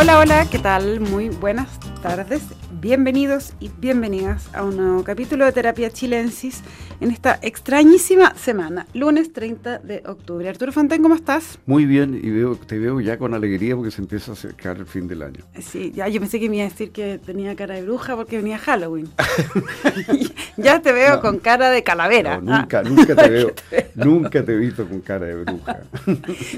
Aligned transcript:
Hola, 0.00 0.20
hola, 0.20 0.46
¿qué 0.48 0.60
tal? 0.60 1.00
Muy 1.00 1.28
buenas 1.28 1.66
tardes. 2.00 2.40
Bienvenidos 2.80 3.54
y 3.58 3.68
bienvenidas 3.80 4.48
a 4.54 4.62
un 4.62 4.76
nuevo 4.76 5.02
capítulo 5.02 5.44
de 5.44 5.50
Terapia 5.50 5.90
Chilensis 5.90 6.62
en 7.00 7.10
esta 7.10 7.38
extrañísima 7.42 8.34
semana, 8.34 8.86
lunes 8.92 9.32
30 9.32 9.78
de 9.78 10.02
octubre. 10.06 10.48
Arturo 10.48 10.72
Fontaine, 10.72 11.02
¿cómo 11.02 11.14
estás? 11.14 11.58
Muy 11.66 11.84
bien, 11.84 12.18
y 12.20 12.30
veo, 12.30 12.56
te 12.56 12.78
veo 12.78 13.00
ya 13.00 13.18
con 13.18 13.34
alegría 13.34 13.76
porque 13.76 13.90
se 13.90 14.02
empieza 14.02 14.32
a 14.32 14.34
acercar 14.34 14.78
el 14.78 14.86
fin 14.86 15.06
del 15.06 15.22
año. 15.22 15.44
Sí, 15.60 15.92
ya 15.94 16.08
yo 16.08 16.20
pensé 16.20 16.40
que 16.40 16.48
me 16.48 16.56
iba 16.56 16.66
a 16.66 16.68
decir 16.68 16.90
que 16.90 17.18
tenía 17.18 17.54
cara 17.54 17.74
de 17.74 17.82
bruja 17.82 18.16
porque 18.16 18.38
venía 18.38 18.58
Halloween. 18.58 19.08
ya 20.56 20.80
te 20.80 20.92
veo 20.92 21.20
con 21.20 21.38
cara 21.38 21.70
de 21.70 21.82
calavera. 21.82 22.40
nunca, 22.40 22.82
nunca 22.84 23.14
te 23.14 23.30
veo, 23.30 23.52
nunca 23.94 24.44
te 24.44 24.52
he 24.54 24.56
visto 24.56 24.86
con 24.86 25.00
cara 25.00 25.26
de 25.26 25.44
bruja. 25.44 25.80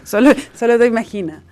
solo, 0.05 0.31
solo 0.55 0.79
te 0.79 0.87
imaginas. 0.87 1.43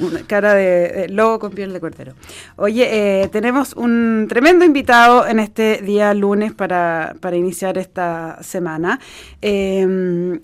Una 0.00 0.20
cara 0.26 0.54
de, 0.54 1.08
lobo 1.10 1.38
con 1.38 1.52
piel 1.52 1.72
de 1.72 1.80
cordero. 1.80 2.14
Oye, 2.56 3.22
eh, 3.22 3.28
tenemos 3.28 3.74
un 3.74 4.26
tremendo 4.28 4.64
invitado 4.64 5.26
en 5.26 5.38
este 5.38 5.80
día 5.82 6.12
lunes 6.14 6.52
para 6.52 7.14
para 7.27 7.27
iniciar 7.36 7.78
esta 7.78 8.42
semana. 8.42 9.00
Em, 9.40 10.40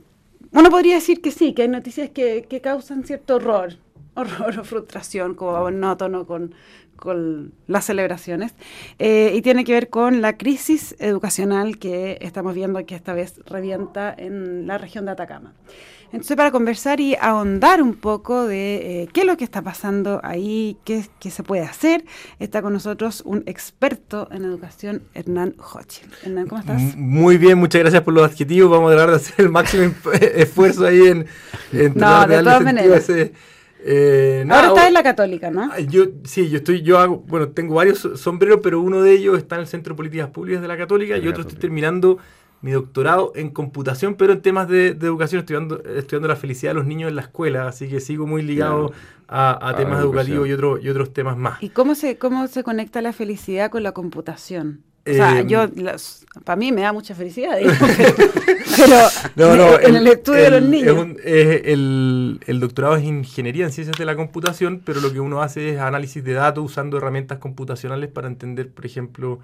uno 0.52 0.70
podría 0.70 0.94
decir 0.94 1.20
que 1.20 1.30
sí, 1.30 1.52
que 1.52 1.62
hay 1.62 1.68
noticias 1.68 2.10
que, 2.10 2.60
causan 2.62 3.04
cierto 3.04 3.36
horror, 3.36 3.76
horror 4.14 4.58
o 4.60 4.64
frustración, 4.64 5.34
como 5.34 5.58
monótono 5.58 6.26
con, 6.26 6.54
con 6.96 7.52
las 7.66 7.84
celebraciones, 7.84 8.54
eh, 8.98 9.32
y 9.34 9.42
tiene 9.42 9.64
que 9.64 9.72
ver 9.72 9.90
con 9.90 10.22
la 10.22 10.36
crisis 10.36 10.94
educacional 10.98 11.78
que 11.78 12.18
estamos 12.20 12.54
viendo 12.54 12.84
que 12.86 12.94
esta 12.94 13.14
vez 13.14 13.40
revienta 13.46 14.14
en 14.16 14.66
la 14.66 14.78
región 14.78 15.04
de 15.04 15.12
Atacama. 15.12 15.54
Entonces, 16.14 16.36
para 16.36 16.52
conversar 16.52 17.00
y 17.00 17.16
ahondar 17.20 17.82
un 17.82 17.94
poco 17.94 18.46
de 18.46 19.02
eh, 19.02 19.08
qué 19.12 19.22
es 19.22 19.26
lo 19.26 19.36
que 19.36 19.42
está 19.42 19.62
pasando 19.62 20.20
ahí, 20.22 20.76
qué, 20.84 21.04
se 21.28 21.42
puede 21.42 21.62
hacer, 21.62 22.04
está 22.38 22.62
con 22.62 22.72
nosotros 22.72 23.22
un 23.26 23.42
experto 23.46 24.28
en 24.30 24.44
educación, 24.44 25.02
Hernán 25.14 25.56
Hochil. 25.58 26.08
Hernán, 26.22 26.46
¿cómo 26.46 26.60
estás? 26.60 26.80
Muy 26.96 27.36
bien, 27.36 27.58
muchas 27.58 27.80
gracias 27.80 28.02
por 28.02 28.14
los 28.14 28.24
adjetivos. 28.30 28.70
Vamos 28.70 28.92
a 28.92 28.94
tratar 28.94 29.10
de 29.10 29.16
hacer 29.16 29.34
el 29.44 29.48
máximo 29.48 29.92
esfuerzo 30.12 30.86
ahí 30.86 31.00
en, 31.00 31.26
en 31.72 31.94
no, 31.96 32.26
de 32.28 32.42
todas 32.44 32.62
maneras. 32.62 33.10
Eh, 33.86 34.46
Ahora 34.48 34.68
estás 34.68 34.86
en 34.86 34.94
la 34.94 35.02
católica, 35.02 35.50
¿no? 35.50 35.78
Yo, 35.78 36.06
sí, 36.24 36.48
yo 36.48 36.56
estoy, 36.56 36.80
yo 36.80 36.98
hago, 36.98 37.18
bueno, 37.18 37.48
tengo 37.48 37.74
varios 37.74 38.08
sombreros, 38.14 38.60
pero 38.62 38.80
uno 38.80 39.02
de 39.02 39.12
ellos 39.12 39.36
está 39.36 39.56
en 39.56 39.62
el 39.62 39.66
Centro 39.66 39.92
de 39.92 39.98
Políticas 39.98 40.30
Públicas 40.30 40.62
de 40.62 40.68
la 40.68 40.78
Católica 40.78 41.18
y 41.18 41.28
otro 41.28 41.42
estoy 41.42 41.58
terminando 41.58 42.18
mi 42.62 42.70
doctorado 42.70 43.32
en 43.34 43.50
computación, 43.50 44.14
pero 44.14 44.32
en 44.32 44.40
temas 44.40 44.68
de, 44.68 44.88
educación, 44.88 45.40
estudiando, 45.40 45.84
estudiando 45.84 46.28
la 46.28 46.36
felicidad 46.36 46.70
de 46.70 46.76
los 46.76 46.86
niños 46.86 47.10
en 47.10 47.16
la 47.16 47.22
escuela, 47.22 47.68
así 47.68 47.88
que 47.88 48.00
sigo 48.00 48.26
muy 48.26 48.40
ligado 48.40 48.92
a, 49.28 49.74
temas 49.76 50.00
educativos 50.00 50.48
y, 50.48 50.52
otro, 50.52 50.78
y 50.78 50.88
otros 50.88 51.12
temas 51.12 51.36
más. 51.36 51.62
¿Y 51.62 51.68
cómo 51.68 51.94
se, 51.94 52.16
cómo 52.16 52.46
se 52.46 52.64
conecta 52.64 53.02
la 53.02 53.12
felicidad 53.12 53.70
con 53.70 53.82
la 53.82 53.92
computación? 53.92 54.82
O 55.06 55.12
sea, 55.12 55.40
em, 55.40 55.48
yo, 55.48 55.66
para 56.44 56.56
mí 56.56 56.72
me 56.72 56.80
da 56.80 56.92
mucha 56.92 57.14
felicidad, 57.14 57.58
pero, 59.36 59.80
en 59.82 59.96
el 59.96 60.06
estudio 60.06 60.42
de 60.44 60.50
los 60.50 60.62
niños. 60.62 61.08
el, 61.22 62.40
el, 62.46 62.60
doctorado 62.60 62.96
es 62.96 63.04
ingeniería 63.04 63.66
en 63.66 63.72
ciencias 63.72 63.98
de 63.98 64.04
la 64.06 64.16
computación, 64.16 64.80
pero 64.82 65.02
lo 65.02 65.12
que 65.12 65.20
uno 65.20 65.42
hace 65.42 65.74
es 65.74 65.78
análisis 65.78 66.24
de 66.24 66.32
datos 66.32 66.64
usando 66.64 66.96
herramientas 66.96 67.38
computacionales 67.38 68.08
para 68.10 68.28
entender, 68.28 68.70
por 68.70 68.86
ejemplo, 68.86 69.40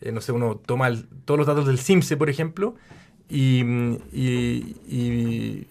eh, 0.00 0.10
no 0.10 0.20
sé, 0.20 0.32
uno 0.32 0.60
toma 0.66 0.90
todos 1.24 1.38
los 1.38 1.46
datos 1.46 1.66
del 1.66 1.78
CIMSE, 1.78 2.16
por 2.16 2.28
ejemplo, 2.28 2.74
y, 3.34 3.64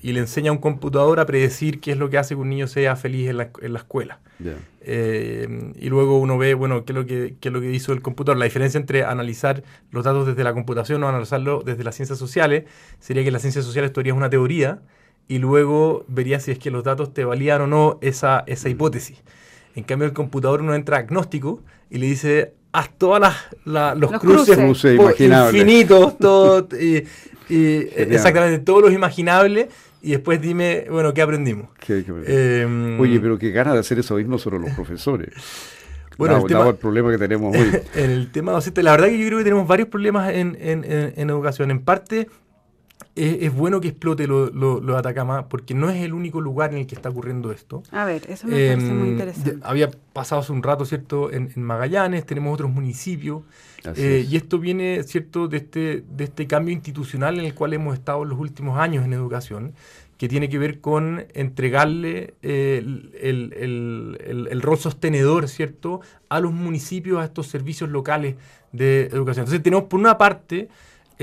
le 0.04 0.20
enseña 0.20 0.50
a 0.50 0.54
un 0.54 0.60
computador 0.60 1.20
a 1.20 1.26
predecir 1.26 1.80
qué 1.80 1.92
es 1.92 1.98
lo 1.98 2.10
que 2.10 2.18
hace 2.18 2.36
que 2.36 2.42
un 2.42 2.50
niño 2.50 2.68
sea 2.68 2.96
feliz 2.96 3.30
en 3.30 3.38
la, 3.38 3.50
escuela. 3.76 4.20
Eh, 4.82 5.72
y 5.80 5.90
luego 5.90 6.20
uno 6.20 6.38
ve, 6.38 6.54
bueno, 6.54 6.84
qué 6.84 6.92
es, 6.92 6.96
lo 6.96 7.06
que, 7.06 7.36
qué 7.40 7.50
es 7.50 7.54
lo 7.54 7.62
que 7.62 7.72
hizo 7.72 7.94
el 7.94 8.02
computador. 8.02 8.38
La 8.38 8.46
diferencia 8.46 8.78
entre 8.78 9.04
analizar 9.06 9.64
los 9.92 10.04
datos 10.04 10.28
desde 10.28 10.44
la 10.44 10.54
computación 10.54 11.04
o 11.04 11.08
analizarlo 11.08 11.64
desde 11.66 11.84
las 11.84 11.96
ciencias 11.96 12.20
sociales 12.20 12.66
sería 13.00 13.24
que 13.24 13.30
en 13.30 13.34
las 13.34 13.42
ciencias 13.42 13.64
sociales 13.66 13.94
tú 13.94 14.02
harías 14.02 14.18
una 14.18 14.30
teoría 14.30 14.82
y 15.28 15.38
luego 15.40 16.06
verías 16.10 16.44
si 16.44 16.52
es 16.52 16.60
que 16.60 16.70
los 16.70 16.84
datos 16.84 17.14
te 17.14 17.24
valían 17.24 17.62
o 17.62 17.68
no 17.68 17.98
esa, 18.02 18.44
esa 18.48 18.68
hipótesis. 18.68 19.24
En 19.76 19.84
cambio, 19.84 20.06
el 20.06 20.14
computador 20.14 20.62
uno 20.62 20.76
entra 20.76 20.98
agnóstico 20.98 21.62
y 21.90 21.98
le 22.00 22.08
dice 22.08 22.54
haz 22.74 22.90
todas 22.98 23.22
las, 23.66 23.98
los, 23.98 24.12
cruces, 24.20 24.58
infinitos, 24.58 26.18
todo, 26.18 26.68
y, 26.80 27.06
exactamente 27.50 28.60
todos 28.60 28.82
los 28.82 28.92
imaginables, 28.92 29.68
y 30.02 30.12
después 30.12 30.42
dime, 30.42 30.88
bueno, 30.90 31.14
¿qué 31.14 31.22
aprendimos? 31.22 31.70
Em, 31.88 33.00
Oye, 33.00 33.20
pero 33.20 33.38
qué 33.38 33.52
ganas 33.52 33.76
de 33.76 33.80
hacer 33.80 34.00
eso 34.00 34.16
mismo 34.16 34.38
sobre 34.38 34.60
los 34.60 34.72
profesores. 34.76 35.30
Bueno, 36.18 36.38
el, 36.38 36.46
tema, 36.46 36.68
el, 36.68 36.76
problema 36.76 37.12
que 37.12 37.18
tenemos 37.18 37.56
hoy. 37.56 37.72
en 37.96 38.12
el 38.12 38.32
tema 38.32 38.52
docente, 38.52 38.84
la 38.84 38.92
verdad 38.92 39.08
que 39.08 39.20
yo 39.20 39.28
creo 39.28 39.38
que 39.38 39.44
tenemos 39.46 39.68
varios 39.68 39.88
problemas 39.88 40.34
en, 40.34 40.58
en, 40.60 40.84
en 40.86 41.30
educación. 41.30 41.72
En 41.72 41.80
parte, 41.80 42.28
es, 43.16 43.54
bueno 43.54 43.80
que 43.80 43.90
explote 43.90 44.26
lo, 44.26 44.80
de 44.80 44.98
Atacama 44.98 45.48
porque 45.48 45.74
no 45.74 45.90
es 45.90 46.02
el 46.04 46.14
único 46.14 46.42
lugar 46.42 46.72
en 46.72 46.80
el 46.80 46.88
que 46.88 46.96
está 46.96 47.10
ocurriendo 47.10 47.52
esto. 47.52 47.84
A 47.92 48.06
ver, 48.06 48.24
eso 48.28 48.48
me 48.48 48.54
parece 48.54 48.94
muy 48.94 49.08
em, 49.08 49.14
interesante. 49.14 49.58
Había 49.62 49.92
pasado 50.14 50.42
hace 50.42 50.52
un 50.52 50.64
rato, 50.64 50.86
¿cierto? 50.86 51.32
En, 51.32 51.52
Magallanes, 51.56 52.26
tenemos 52.26 52.54
otros 52.54 52.72
municipios. 52.72 53.44
Eh, 53.96 54.26
y 54.30 54.36
esto 54.38 54.60
viene, 54.60 55.04
¿cierto?, 55.04 55.48
de 55.48 55.58
este, 55.58 56.04
de 56.10 56.24
este 56.24 56.48
cambio 56.48 56.74
institucional 56.74 57.38
en 57.38 57.46
el 57.46 57.54
cual 57.54 57.74
hemos 57.74 57.94
estado 57.94 58.24
en 58.24 58.30
los 58.30 58.40
últimos 58.40 58.80
años 58.80 59.04
en 59.06 59.14
educación, 59.14 59.74
que 60.18 60.30
tiene 60.30 60.48
que 60.48 60.58
ver 60.58 60.80
con 60.80 61.26
entregarle 61.34 62.34
el, 62.42 63.12
el, 63.20 64.48
el, 64.50 64.62
rol 64.62 64.78
sostenedor, 64.78 65.50
¿cierto?, 65.50 66.00
a 66.30 66.40
los 66.40 66.54
municipios, 66.54 67.20
a 67.20 67.26
estos 67.26 67.48
servicios 67.48 67.90
locales 67.90 68.36
de 68.72 69.08
educación. 69.08 69.44
Entonces 69.44 69.62
tenemos, 69.62 69.86
por 69.86 70.00
una 70.00 70.18
parte, 70.18 70.70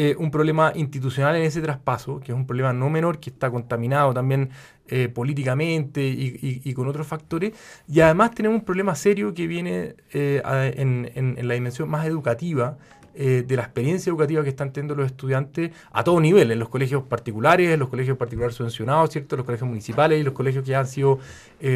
eh, 0.02 0.16
un 0.18 0.30
problema 0.30 0.72
institucional 0.76 1.36
en 1.36 1.42
ese 1.42 1.60
traspaso, 1.60 2.20
que 2.20 2.32
es 2.32 2.34
un 2.34 2.46
problema 2.46 2.72
no 2.72 2.88
menor, 2.88 3.20
que 3.20 3.28
está 3.28 3.50
contaminado 3.50 4.14
también 4.14 4.48
eh, 4.88 5.10
políticamente 5.10 6.00
y, 6.02 6.72
con 6.72 6.88
otros 6.88 7.06
factores. 7.06 7.52
Y 7.86 8.00
además 8.00 8.30
tenemos 8.30 8.60
un 8.60 8.64
problema 8.64 8.94
serio 8.94 9.34
que 9.34 9.46
viene 9.46 9.96
eh, 10.14 10.40
en, 10.78 11.36
la 11.46 11.52
dimensión 11.52 11.90
más 11.90 12.06
educativa. 12.06 12.78
de 13.14 13.56
la 13.56 13.64
experiencia 13.64 14.08
educativa 14.08 14.42
que 14.42 14.48
están 14.48 14.72
teniendo 14.72 14.94
los 14.94 15.04
estudiantes 15.04 15.72
a 15.92 16.02
todo 16.02 16.18
nivel, 16.20 16.50
en 16.50 16.58
los 16.58 16.70
colegios 16.70 17.02
particulares, 17.02 17.68
en 17.68 17.78
los 17.78 17.90
colegios 17.90 18.16
particulares 18.16 18.56
subvencionados, 18.56 19.10
¿cierto? 19.10 19.36
los 19.36 19.44
colegios 19.44 19.68
municipales 19.68 20.18
y 20.18 20.22
los 20.22 20.32
colegios 20.32 20.64
que 20.64 20.74
han 20.74 20.86
sido 20.86 21.18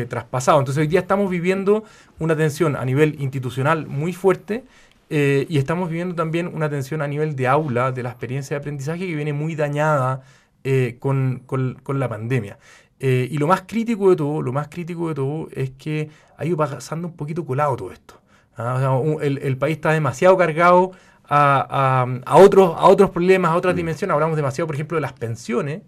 traspasados. 0.08 0.60
Entonces 0.62 0.80
hoy 0.80 0.86
día 0.86 1.00
estamos 1.00 1.28
viviendo 1.28 1.84
una 2.20 2.34
tensión 2.34 2.76
a 2.76 2.84
nivel 2.86 3.20
institucional 3.20 3.86
muy 3.86 4.14
fuerte 4.14 4.64
eh, 5.10 5.46
y 5.48 5.58
estamos 5.58 5.88
viviendo 5.88 6.14
también 6.14 6.50
una 6.52 6.68
tensión 6.68 7.02
a 7.02 7.06
nivel 7.06 7.36
de 7.36 7.46
aula, 7.46 7.92
de 7.92 8.02
la 8.02 8.10
experiencia 8.10 8.56
de 8.56 8.58
aprendizaje 8.60 9.06
que 9.06 9.14
viene 9.14 9.32
muy 9.32 9.54
dañada 9.54 10.22
eh, 10.64 10.96
con, 10.98 11.42
la 11.86 12.08
pandemia. 12.08 12.58
Eh, 13.00 13.28
y 13.30 13.38
lo 13.38 13.46
más 13.46 13.62
crítico 13.62 14.10
de 14.10 14.16
todo, 14.16 14.40
lo 14.40 14.52
más 14.52 14.68
crítico 14.68 15.08
de 15.08 15.14
todo 15.14 15.48
es 15.52 15.70
que 15.72 16.08
ha 16.36 16.44
ido 16.44 16.56
pasando 16.56 17.08
un 17.08 17.16
poquito 17.16 17.44
colado 17.44 17.76
todo 17.76 17.92
esto. 17.92 18.20
¿ah? 18.56 19.00
el, 19.20 19.56
país 19.58 19.76
está 19.76 19.92
demasiado 19.92 20.36
cargado 20.36 20.92
a, 21.28 22.06
otros, 22.34 22.74
a 22.76 22.86
otros 22.86 23.10
problemas, 23.10 23.50
a 23.50 23.56
otras 23.56 23.74
mm. 23.74 23.76
dimensiones. 23.76 24.14
Hablamos 24.14 24.36
demasiado, 24.36 24.66
por 24.66 24.76
ejemplo, 24.76 24.96
de 24.96 25.02
las 25.02 25.12
pensiones. 25.12 25.82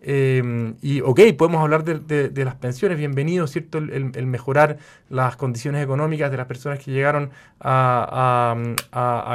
Em, 0.00 0.76
y 0.80 1.00
ok, 1.00 1.20
podemos 1.36 1.60
hablar 1.60 1.84
de, 1.84 2.44
las 2.44 2.54
pensiones, 2.54 2.98
bienvenido, 2.98 3.46
¿cierto? 3.46 3.78
El, 3.78 4.26
mejorar 4.26 4.78
las 5.08 5.36
condiciones 5.36 5.82
económicas 5.82 6.30
de 6.30 6.36
las 6.36 6.46
personas 6.46 6.78
que 6.78 6.92
llegaron 6.92 7.30
a, 7.60 8.56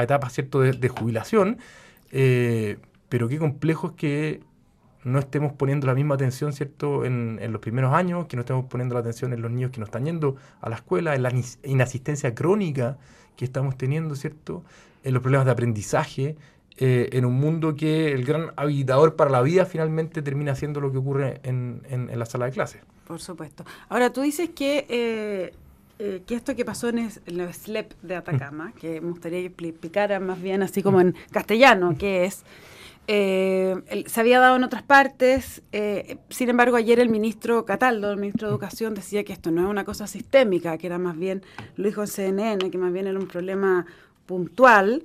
etapas, 0.02 0.34
¿cierto?, 0.34 0.62
de, 0.62 0.90
jubilación. 0.90 1.58
Eh, 2.12 2.78
pero 3.10 3.28
qué 3.28 3.38
complejo 3.38 3.88
es 3.88 3.94
que 3.94 4.40
no 5.04 5.20
estemos 5.20 5.52
poniendo 5.54 5.88
la 5.88 5.96
misma 5.96 6.16
atención, 6.16 6.54
¿cierto?, 6.54 7.04
en, 7.04 7.40
en, 7.42 7.52
los 7.52 7.62
primeros 7.62 7.94
años, 7.94 8.28
que 8.28 8.38
no 8.38 8.42
estemos 8.42 8.66
poniendo 8.66 8.96
la 8.96 9.02
atención 9.02 9.34
en 9.34 9.42
los 9.42 9.52
niños 9.52 9.72
que 9.72 9.80
no 9.80 9.86
están 9.86 10.06
yendo 10.06 10.38
a 10.62 10.70
la 10.70 10.78
escuela, 10.78 11.14
en 11.14 11.24
la 11.24 11.32
inasistencia 11.64 12.34
crónica 12.34 12.98
que 13.36 13.44
estamos 13.46 13.78
teniendo, 13.78 14.16
¿cierto?, 14.16 14.64
en 15.04 15.14
los 15.14 15.22
problemas 15.22 15.46
de 15.46 15.52
aprendizaje, 15.52 16.38
eh, 16.78 17.10
en 17.12 17.26
un 17.26 17.36
mundo 17.36 17.76
que 17.76 18.12
el 18.14 18.26
gran 18.26 18.52
habilitador 18.56 19.16
para 19.16 19.30
la 19.30 19.44
vida 19.44 19.66
finalmente 19.66 20.24
termina 20.24 20.56
siendo 20.56 20.82
lo 20.82 20.92
que 20.92 20.98
ocurre 20.98 21.40
en, 21.44 21.84
en, 21.88 22.18
la 22.18 22.26
sala 22.26 22.46
de 22.46 22.52
clases. 22.52 22.82
Por 23.06 23.20
supuesto. 23.22 23.64
Ahora, 23.90 24.12
tú 24.12 24.22
dices 24.22 24.50
que, 24.50 24.88
eh, 24.90 25.54
eh, 26.00 26.24
que 26.26 26.34
esto 26.34 26.56
que 26.56 26.66
pasó 26.66 26.90
en, 26.90 27.12
el, 27.28 27.54
SLEP 27.54 27.94
de 28.02 28.16
Atacama, 28.16 28.70
mm. 28.70 28.74
que 28.80 29.02
me 29.02 29.12
gustaría 29.12 29.42
que 29.42 29.68
explicara 29.68 30.20
más 30.20 30.42
bien 30.42 30.64
así 30.64 30.82
como 30.82 31.00
en 31.00 31.16
castellano, 31.32 31.96
que 32.00 32.26
es... 32.26 32.44
se 33.06 34.20
había 34.20 34.40
dado 34.40 34.56
en 34.56 34.64
otras 34.64 34.82
partes, 34.82 35.62
sin 36.30 36.50
embargo 36.50 36.76
ayer 36.76 37.00
el 37.00 37.10
ministro 37.10 37.66
Cataldo, 37.66 38.12
el 38.12 38.18
ministro 38.18 38.48
de 38.48 38.52
Educación, 38.52 38.96
decía 38.96 39.24
que 39.24 39.34
esto 39.34 39.52
no 39.52 39.62
es 39.62 39.70
una 39.70 39.86
cosa 39.86 40.08
sistémica, 40.08 40.80
que 40.80 40.88
era 40.88 40.98
más 40.98 41.18
bien, 41.18 41.44
lo 41.76 41.88
dijo 41.88 42.02
en 42.02 42.08
CNN, 42.08 42.72
que 42.72 42.78
más 42.80 42.92
bien 42.92 43.06
era 43.06 43.20
un 43.20 43.28
problema 43.28 43.86
puntual 44.26 45.04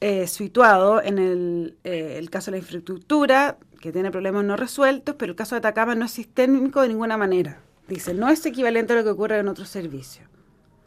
eh, 0.00 0.26
situado 0.26 1.02
en 1.02 1.18
el, 1.18 1.74
eh, 1.84 2.16
el, 2.18 2.28
caso 2.28 2.50
de 2.50 2.58
la 2.58 2.62
infraestructura, 2.62 3.56
que 3.80 3.92
tiene 3.92 4.10
problemas 4.10 4.44
no 4.44 4.56
resueltos, 4.56 5.14
pero 5.18 5.32
el 5.32 5.36
caso 5.36 5.54
de 5.54 5.60
Atacama 5.60 5.94
no 5.94 6.04
es 6.04 6.10
sistémico 6.10 6.82
de 6.82 6.88
ninguna 6.88 7.16
manera. 7.16 7.60
dice, 7.88 8.14
no 8.14 8.28
es 8.28 8.44
equivalente 8.44 8.92
a 8.92 8.96
lo 8.96 9.04
que 9.04 9.10
ocurre 9.10 9.38
en 9.38 9.48
otros 9.48 9.68
servicios. 9.68 10.26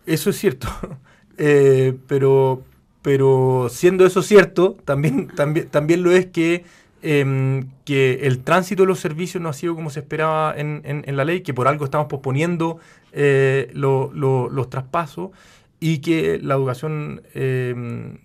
Eso 0.06 0.30
es 0.30 0.38
cierto, 0.38 0.68
eh, 1.38 1.98
pero, 2.08 2.64
pero 3.02 3.68
siendo 3.70 4.06
eso 4.06 4.22
cierto, 4.22 4.78
también, 4.86 5.28
también, 5.30 5.70
también 5.70 6.04
lo 6.04 6.12
es 6.12 6.28
que, 6.28 6.66
em, 7.02 7.70
que 7.86 8.28
el 8.28 8.44
tránsito 8.44 8.84
de 8.84 8.88
los 8.88 9.00
servicios 9.00 9.42
no 9.42 9.50
ha 9.50 9.54
sido 9.54 9.76
como 9.76 9.90
se 9.90 10.02
esperaba 10.02 10.54
en, 10.56 10.82
en, 10.84 11.18
la 11.18 11.26
ley, 11.26 11.42
que 11.42 11.54
por 11.54 11.68
algo 11.68 11.86
estamos 11.86 12.08
posponiendo 12.08 12.78
eh, 13.12 13.72
los 13.74 14.70
traspasos 14.70 15.32
y 15.80 16.00
que 16.00 16.40
la 16.44 16.56
educación 16.56 17.22
em, 17.34 18.20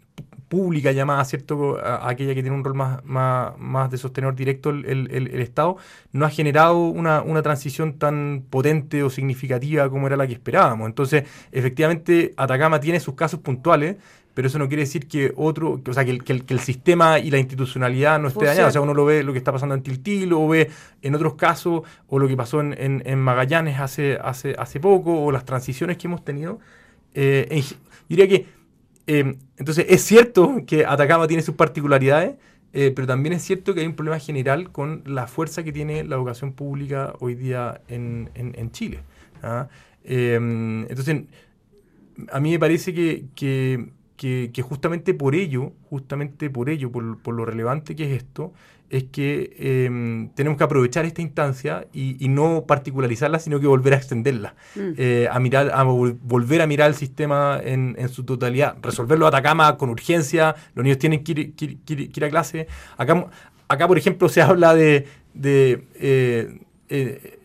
pública 0.55 0.93
llamada, 0.93 1.25
¿cierto? 1.25 1.79
aquella 1.83 2.33
que 2.33 2.43
tiene 2.43 2.57
un 2.57 2.63
rol 2.63 2.75
más, 2.75 3.03
más, 3.59 3.91
de 3.91 3.99
sostenedor 3.99 4.37
directo 4.37 4.71
el, 4.71 5.41
Estado, 5.41 5.79
no 6.13 6.25
ha 6.25 6.31
generado 6.31 6.79
una, 6.87 7.23
una, 7.23 7.43
transición 7.43 7.95
tan 7.95 8.45
potente 8.49 9.03
o 9.03 9.11
significativa 9.11 9.91
como 9.91 10.07
era 10.07 10.17
la 10.17 10.29
que 10.29 10.35
esperábamos. 10.35 10.87
Entonces, 10.87 11.25
efectivamente, 11.51 12.35
Atacama 12.37 12.79
tiene 12.79 13.01
sus 13.01 13.15
casos 13.15 13.41
puntuales, 13.41 13.97
pero 14.33 14.47
eso 14.47 14.61
no 14.61 14.69
quiere 14.69 14.85
decir 14.85 15.09
que 15.09 15.33
otro, 15.37 15.81
o 15.85 15.93
sea, 15.93 16.05
que 16.05 16.13
el, 16.13 16.23
que 16.23 16.55
el, 16.55 16.61
sistema 16.61 17.19
y 17.19 17.33
la 17.33 17.39
institucionalidad 17.39 18.21
no 18.21 18.29
esté 18.29 18.45
dañado. 18.45 18.69
O 18.69 18.71
sea, 18.71 18.81
uno 18.81 18.95
lo 18.95 19.05
ve 19.05 19.25
lo 19.25 19.33
que 19.33 19.39
está 19.39 19.51
pasando 19.51 19.75
en 19.75 19.83
Tiltil, 19.83 20.33
o 20.35 20.47
ve 20.47 20.71
en 21.03 21.17
otros 21.17 21.35
casos, 21.35 21.83
o 22.07 22.19
lo 22.21 22.29
que 22.29 22.37
pasó 22.37 22.61
en, 22.61 22.77
en, 22.79 23.19
Magallanes 23.19 23.81
hace, 23.81 24.19
hace, 24.23 24.55
hace 24.57 24.79
poco, 24.79 25.25
o 25.25 25.33
las 25.33 25.45
transiciones 25.45 25.99
que 25.99 26.07
hemos 26.07 26.25
tenido. 26.25 26.61
Eh, 27.13 27.65
diría 28.09 28.29
que 28.29 28.47
Em, 29.07 29.39
entonces, 29.59 29.87
es 29.89 30.03
cierto 30.03 30.63
que 30.67 30.87
Atacama 30.87 31.27
tiene 31.27 31.43
sus 31.43 31.55
particularidades, 31.55 32.37
eh, 32.73 32.93
pero 32.95 33.07
también 33.07 33.35
es 33.35 33.43
cierto 33.43 33.75
que 33.75 33.81
hay 33.81 33.87
un 33.87 33.95
problema 33.95 34.19
general 34.19 34.73
con 34.73 35.03
la 35.07 35.27
fuerza 35.27 35.63
que 35.63 35.73
tiene 35.73 36.05
la 36.05 36.17
educación 36.17 36.53
pública 36.53 37.15
hoy 37.21 37.35
día 37.35 37.81
en, 37.89 38.71
Chile. 38.73 39.01
¿ah? 39.43 39.69
Em, 40.05 40.83
entonces, 40.89 41.23
a 42.33 42.41
mí 42.41 42.51
me 42.51 42.59
parece 42.59 42.95
que, 42.95 43.89
justamente 44.63 45.15
por 45.15 45.35
ello, 45.35 45.73
justamente 45.91 46.51
por 46.51 46.71
ello, 46.71 46.91
por, 46.91 47.19
por 47.19 47.35
lo 47.35 47.45
relevante 47.45 47.95
que 47.97 48.05
es 48.05 48.23
esto, 48.23 48.53
es 48.91 49.05
que 49.05 49.57
em, 49.59 50.29
tenemos 50.31 50.57
que 50.57 50.65
aprovechar 50.65 51.05
esta 51.05 51.23
instancia 51.23 51.87
y, 51.93 52.29
no 52.29 52.65
particularizarla, 52.67 53.39
sino 53.39 53.59
que 53.59 53.67
volver 53.67 53.95
a 53.95 53.97
extenderla, 53.97 54.55
mm. 54.77 54.81
eh, 54.97 55.29
a 55.31 55.41
mirar, 55.41 55.71
a 55.75 55.83
volver 55.83 56.63
a 56.63 56.67
mirar 56.67 56.91
el 56.91 56.95
sistema 56.95 57.61
en, 57.63 57.97
su 58.09 58.25
totalidad, 58.25 58.77
resolverlo 58.83 59.27
a 59.27 59.31
Atacama 59.31 59.77
con 59.77 59.91
urgencia, 59.91 60.55
los 60.75 60.85
niños 60.85 60.99
tienen 60.99 61.25
que 61.25 61.33
ir, 61.33 62.25
a 62.25 62.31
clase. 62.31 62.69
Acá, 62.97 63.27
acá, 63.69 63.89
por 63.89 63.99
ejemplo, 63.99 64.29
se 64.29 64.43
habla 64.43 64.75
de, 64.75 65.07
eh, 65.43 66.59
eh, 66.89 67.37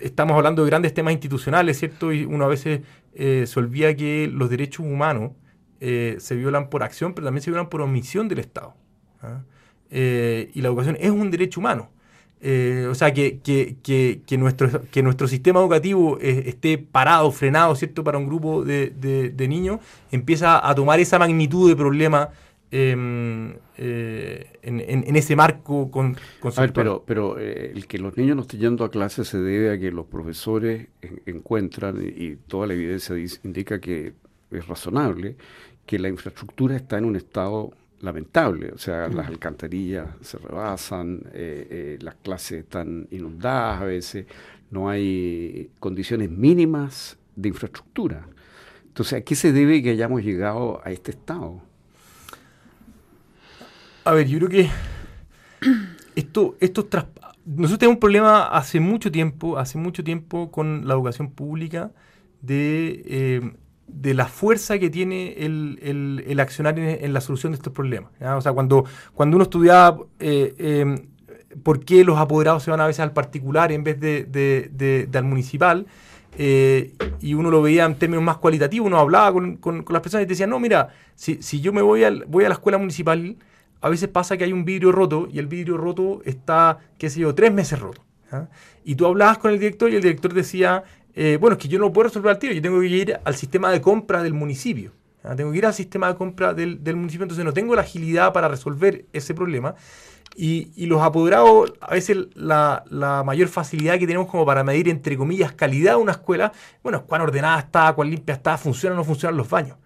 estamos 0.00 0.36
hablando 0.36 0.62
de 0.64 0.70
grandes 0.70 0.94
temas 0.94 1.12
institucionales, 1.12 1.78
¿cierto? 1.78 2.12
Y 2.12 2.24
uno 2.24 2.44
a 2.44 2.48
veces 2.48 2.80
se 3.14 3.58
olvida 3.58 3.94
que 3.94 4.30
los 4.32 4.50
derechos 4.50 4.84
humanos 4.84 5.32
se 5.80 6.36
violan 6.36 6.70
por 6.70 6.82
acción, 6.82 7.14
pero 7.14 7.26
también 7.26 7.42
se 7.42 7.50
violan 7.50 7.68
por 7.68 7.80
omisión 7.80 8.28
del 8.28 8.38
Estado. 8.40 8.74
¿ah? 9.22 9.42
Eh, 9.90 10.50
y 10.54 10.62
la 10.62 10.68
educación 10.68 10.96
es 11.00 11.10
un 11.10 11.30
derecho 11.30 11.60
humano. 11.60 11.90
Eh, 12.40 12.86
o 12.90 12.94
sea, 12.94 13.14
que, 13.14 13.40
que, 13.42 14.38
nuestro, 14.38 14.82
que 14.90 15.02
nuestro 15.02 15.26
sistema 15.26 15.60
educativo 15.60 16.18
eh, 16.20 16.44
esté 16.46 16.76
parado, 16.78 17.30
frenado, 17.32 17.74
¿cierto?, 17.74 18.04
para 18.04 18.18
un 18.18 18.26
grupo 18.26 18.62
de, 18.62 19.46
niños, 19.48 19.80
empieza 20.12 20.68
a 20.68 20.74
tomar 20.74 21.00
esa 21.00 21.18
magnitud 21.18 21.68
de 21.68 21.76
problema 21.76 22.28
em, 22.70 23.54
en, 23.78 25.16
ese 25.16 25.34
marco 25.34 25.90
con, 25.90 26.16
pero, 26.74 27.04
pero 27.06 27.38
el 27.38 27.86
que 27.86 27.98
los 27.98 28.16
niños 28.16 28.36
no 28.36 28.42
estén 28.42 28.60
yendo 28.60 28.84
a 28.84 28.90
clase 28.90 29.24
se 29.24 29.38
debe 29.38 29.72
a 29.72 29.78
que 29.78 29.90
los 29.90 30.06
profesores 30.06 30.88
encuentran, 31.24 31.96
y 32.02 32.36
toda 32.36 32.66
la 32.66 32.74
evidencia 32.74 33.16
indica 33.44 33.80
que 33.80 34.12
es 34.50 34.66
razonable, 34.66 35.36
que 35.84 35.98
la 35.98 36.08
infraestructura 36.08 36.76
está 36.76 36.98
en 36.98 37.04
un 37.04 37.16
estado 37.16 37.72
lamentable, 38.00 38.72
o 38.72 38.78
sea, 38.78 39.08
las 39.08 39.26
alcantarillas 39.26 40.08
se 40.20 40.38
rebasan, 40.38 41.22
eh, 41.32 41.66
eh, 41.70 41.98
las 42.00 42.16
clases 42.16 42.64
están 42.64 43.08
inundadas 43.10 43.82
a 43.82 43.84
veces, 43.84 44.26
no 44.70 44.88
hay 44.88 45.70
condiciones 45.78 46.30
mínimas 46.30 47.18
de 47.34 47.48
infraestructura. 47.48 48.26
Entonces, 48.86 49.20
¿a 49.20 49.22
qué 49.22 49.34
se 49.34 49.52
debe 49.52 49.82
que 49.82 49.90
hayamos 49.90 50.22
llegado 50.22 50.80
a 50.84 50.90
este 50.90 51.12
estado? 51.12 51.60
A 54.04 54.12
ver, 54.12 54.26
yo 54.28 54.38
creo 54.38 54.50
que 54.50 54.70
esto, 56.14 56.56
esto 56.60 56.88
nosotros 57.44 57.78
tenemos 57.78 57.96
un 57.96 58.00
problema 58.00 58.48
hace 58.48 58.80
mucho 58.80 59.10
tiempo, 59.10 59.58
hace 59.58 59.78
mucho 59.78 60.02
tiempo 60.02 60.50
con 60.50 60.86
la 60.86 60.94
educación 60.94 61.30
pública 61.30 61.92
de 62.40 63.02
eh, 63.06 63.52
de 63.86 64.14
la 64.14 64.26
fuerza 64.26 64.78
que 64.78 64.90
tiene 64.90 65.34
el, 65.38 66.22
el, 66.26 66.40
accionar 66.40 66.78
en, 66.78 67.12
la 67.12 67.20
solución 67.20 67.52
de 67.52 67.56
estos 67.56 67.72
problemas. 67.72 68.10
O 68.20 68.40
sea, 68.40 68.52
cuando, 68.52 68.84
cuando 69.14 69.36
uno 69.36 69.44
estudiaba 69.44 69.98
eh, 70.18 70.54
em, 70.58 71.06
por 71.62 71.84
qué 71.84 72.04
los 72.04 72.18
apoderados 72.18 72.62
se 72.62 72.70
van 72.70 72.80
a 72.80 72.86
veces 72.86 73.00
al 73.00 73.12
particular 73.12 73.72
en 73.72 73.84
vez 73.84 73.98
de, 74.00 74.24
de, 74.24 75.08
al 75.18 75.24
municipal, 75.24 75.86
eh, 76.38 76.92
y 77.20 77.34
uno 77.34 77.50
lo 77.50 77.62
veía 77.62 77.84
en 77.86 77.94
términos 77.94 78.22
más 78.22 78.36
cualitativos, 78.36 78.86
uno 78.86 78.98
hablaba 78.98 79.32
con, 79.32 79.56
con, 79.56 79.84
las 79.88 80.02
personas 80.02 80.24
y 80.24 80.28
decía, 80.28 80.46
no, 80.46 80.60
mira, 80.60 80.90
si, 81.14 81.42
si 81.42 81.60
yo 81.60 81.72
me 81.72 81.80
voy, 81.80 82.04
al, 82.04 82.24
voy 82.26 82.44
a 82.44 82.48
la 82.48 82.54
escuela 82.54 82.76
municipal, 82.76 83.36
a 83.80 83.88
veces 83.88 84.08
pasa 84.08 84.36
que 84.36 84.44
hay 84.44 84.52
un 84.52 84.64
vidrio 84.64 84.92
roto 84.92 85.28
y 85.32 85.38
el 85.38 85.46
vidrio 85.46 85.76
roto 85.76 86.20
está, 86.24 86.78
qué 86.98 87.08
sé 87.08 87.20
yo, 87.20 87.34
tres 87.34 87.52
meses 87.52 87.78
roto. 87.78 88.02
Y 88.84 88.96
tú 88.96 89.06
hablabas 89.06 89.38
con 89.38 89.52
el 89.52 89.58
director 89.58 89.90
y 89.90 89.96
el 89.96 90.02
director 90.02 90.34
decía, 90.34 90.84
eh, 91.18 91.38
bueno, 91.40 91.56
es 91.56 91.62
que 91.62 91.68
yo 91.68 91.78
no 91.78 91.90
puedo 91.92 92.08
resolver 92.08 92.30
al 92.30 92.38
tiro, 92.38 92.52
yo 92.52 92.60
tengo 92.60 92.78
que 92.78 92.86
ir 92.86 93.18
al 93.24 93.34
sistema 93.34 93.70
de 93.70 93.80
compra 93.80 94.22
del 94.22 94.34
municipio. 94.34 94.92
Tengo 95.34 95.50
que 95.50 95.58
ir 95.58 95.66
al 95.66 95.74
sistema 95.74 96.08
de 96.08 96.14
compra 96.14 96.54
del, 96.54 96.78
municipio, 96.94 97.24
entonces 97.24 97.44
no 97.44 97.52
tengo 97.52 97.74
la 97.74 97.80
agilidad 97.80 98.32
para 98.32 98.46
resolver 98.48 99.06
ese 99.12 99.34
problema. 99.34 99.74
Y, 100.36 100.86
los 100.86 101.00
apoderados, 101.02 101.72
a 101.80 101.94
veces 101.94 102.18
la, 102.34 102.84
mayor 103.24 103.48
facilidad 103.48 103.98
que 103.98 104.06
tenemos 104.06 104.28
como 104.28 104.44
para 104.44 104.62
medir, 104.62 104.88
entre 104.88 105.16
comillas, 105.16 105.52
calidad 105.52 105.92
de 105.92 105.96
una 105.96 106.12
escuela, 106.12 106.52
bueno, 106.82 107.04
cuán 107.06 107.22
ordenada 107.22 107.58
está, 107.58 107.92
cuán 107.94 108.10
limpia 108.10 108.34
está, 108.34 108.58
funciona 108.58 108.94
o 108.94 108.98
no 108.98 109.04
funcionan 109.04 109.36
los 109.36 109.48
baños. 109.48 109.78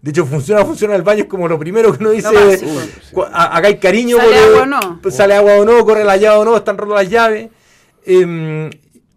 De 0.00 0.10
hecho, 0.10 0.24
funciona 0.26 0.60
o 0.60 0.66
funciona 0.66 0.94
el 0.94 1.02
baño 1.02 1.22
es 1.22 1.28
como 1.28 1.48
lo 1.48 1.58
primero 1.58 1.90
que 1.90 1.98
uno 2.04 2.10
dice. 2.10 2.28
Acá 3.32 3.66
hay 3.66 3.78
cariño. 3.78 4.18
¿Sale 4.18 4.38
agua 4.38 4.62
o 4.62 4.66
no? 4.66 5.10
Sale 5.10 5.34
agua 5.34 5.54
o 5.54 5.64
no, 5.64 5.84
corre 5.84 6.04
la 6.04 6.16
llave 6.18 6.36
o 6.36 6.44
no, 6.44 6.56
están 6.56 6.78
rotas 6.78 7.02
las 7.02 7.10
llaves. 7.10 7.50
Em, 8.04 8.70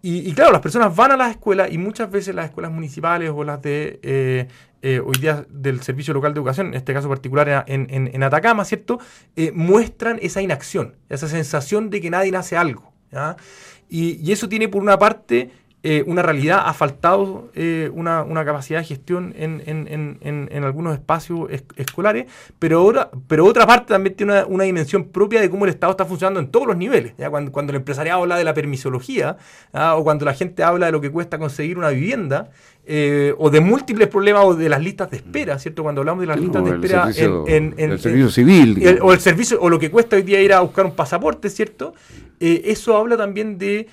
y, 0.06 0.34
claro, 0.34 0.52
las 0.52 0.60
personas 0.60 0.94
van 0.94 1.14
a 1.14 1.16
las 1.16 1.32
escuelas 1.32 1.72
y 1.72 1.78
muchas 1.78 2.12
veces 2.12 2.36
las 2.36 2.48
escuelas 2.48 2.74
municipales 2.74 3.32
o 3.34 3.46
las 3.46 3.62
de 3.62 4.02
eh, 4.04 4.48
eh, 4.82 5.00
hoy 5.00 5.14
día 5.18 5.46
del 5.50 5.82
Servicio 5.82 6.14
Local 6.14 6.34
de 6.34 6.40
Educación, 6.40 6.68
en 6.68 6.74
este 6.74 6.94
caso 6.94 7.08
particular 7.08 7.64
en, 7.68 7.88
en, 7.90 8.22
Atacama, 8.24 8.66
¿cierto? 8.66 9.00
Eh, 9.38 9.54
muestran 9.56 10.20
esa 10.22 10.42
inacción, 10.42 10.98
esa 11.08 11.30
sensación 11.30 11.90
de 11.90 12.02
que 12.02 12.10
nadie 12.10 12.36
hace 12.36 12.58
algo. 12.58 12.92
Y, 13.88 14.20
y, 14.22 14.34
eso 14.34 14.50
tiene 14.50 14.68
por 14.68 14.82
una 14.82 15.00
parte 15.00 15.52
eh, 15.86 16.02
una 16.08 16.22
realidad, 16.22 16.62
ha 16.66 16.74
faltado 16.74 17.50
eh, 17.56 17.92
una, 17.94 18.24
capacidad 18.46 18.80
de 18.80 18.86
gestión 18.86 19.34
en, 19.38 20.64
algunos 20.64 20.94
espacios 20.94 21.50
escolares, 21.76 22.28
pero, 22.58 22.80
ahora, 22.80 23.12
pero 23.28 23.46
otra 23.46 23.68
parte 23.68 23.88
también 23.88 24.16
tiene 24.16 24.46
una, 24.46 24.64
dimensión 24.64 25.10
propia 25.10 25.42
de 25.42 25.50
cómo 25.50 25.66
el 25.66 25.72
Estado 25.72 25.92
está 25.92 26.06
funcionando 26.06 26.40
en 26.40 26.48
todos 26.48 26.68
los 26.68 26.78
niveles. 26.78 27.16
¿ya? 27.18 27.30
Cuando, 27.30 27.52
cuando 27.52 27.72
el 27.74 27.76
empresariado 27.76 28.22
habla 28.22 28.38
de 28.38 28.46
la 28.46 28.54
permisología, 28.54 29.36
o 29.74 30.04
cuando 30.06 30.24
la 30.24 30.34
gente 30.34 30.64
habla 30.64 30.86
de 30.86 30.94
lo 30.94 31.02
que 31.02 31.12
cuesta 31.12 31.38
conseguir 31.38 31.78
una 31.78 31.90
vivienda, 31.90 32.50
eh, 32.86 33.34
o 33.38 33.50
de 33.50 33.60
múltiples 33.60 34.08
problemas 34.08 34.46
o 34.46 34.56
de 34.56 34.70
las 34.70 34.82
listas 34.82 35.12
de 35.12 35.18
espera, 35.18 35.60
¿cierto? 35.60 35.84
Cuando 35.84 36.00
hablamos 36.00 36.22
de 36.22 36.28
las 36.28 36.40
listas 36.40 36.64
de 36.64 36.72
espera 36.72 37.10
en, 37.46 37.76
el 37.78 38.00
servicio 38.00 38.30
civil. 38.30 39.00
o 39.02 39.12
el 39.12 39.20
servicio, 39.20 39.60
o 39.60 39.70
lo 39.70 39.80
que 39.80 39.92
cuesta 39.92 40.16
hoy 40.16 40.22
día 40.22 40.42
ir 40.42 40.54
a 40.54 40.62
buscar 40.62 40.86
un 40.86 40.96
pasaporte, 40.96 41.50
¿cierto? 41.50 41.94
eso 42.40 42.96
habla 42.96 43.18
también 43.18 43.58
de 43.58 43.88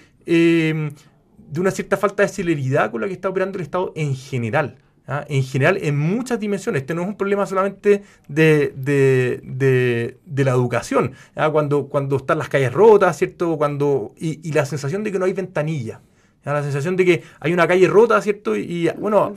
de 1.50 1.60
una 1.60 1.70
cierta 1.70 1.96
falta 1.96 2.22
de 2.22 2.28
celeridad 2.28 2.90
con 2.90 3.00
la 3.00 3.08
que 3.08 3.12
está 3.12 3.28
operando 3.28 3.58
el 3.58 3.62
Estado 3.62 3.92
en 3.96 4.14
general. 4.14 4.76
¿ah? 5.06 5.24
En 5.28 5.42
general, 5.42 5.78
en 5.82 5.98
muchas 5.98 6.38
dimensiones. 6.38 6.82
Este 6.82 6.94
no 6.94 7.02
es 7.02 7.08
un 7.08 7.16
problema 7.16 7.44
solamente 7.44 8.04
de, 8.28 10.16
la 10.36 10.50
educación. 10.52 11.12
¿ah? 11.34 11.50
Cuando, 11.50 11.88
cuando 11.88 12.16
están 12.16 12.38
las 12.38 12.48
calles 12.48 12.72
rotas, 12.72 13.18
¿cierto? 13.18 13.56
Cuando, 13.58 14.14
y, 14.16 14.52
la 14.52 14.64
sensación 14.64 15.02
de 15.02 15.10
que 15.10 15.18
no 15.18 15.24
hay 15.24 15.32
ventanilla. 15.32 16.00
¿ah? 16.44 16.52
La 16.52 16.62
sensación 16.62 16.96
de 16.96 17.04
que 17.04 17.22
hay 17.40 17.52
una 17.52 17.66
calle 17.66 17.88
rota, 17.88 18.22
¿cierto? 18.22 18.54
Y 18.56 18.88
bueno, 18.96 19.34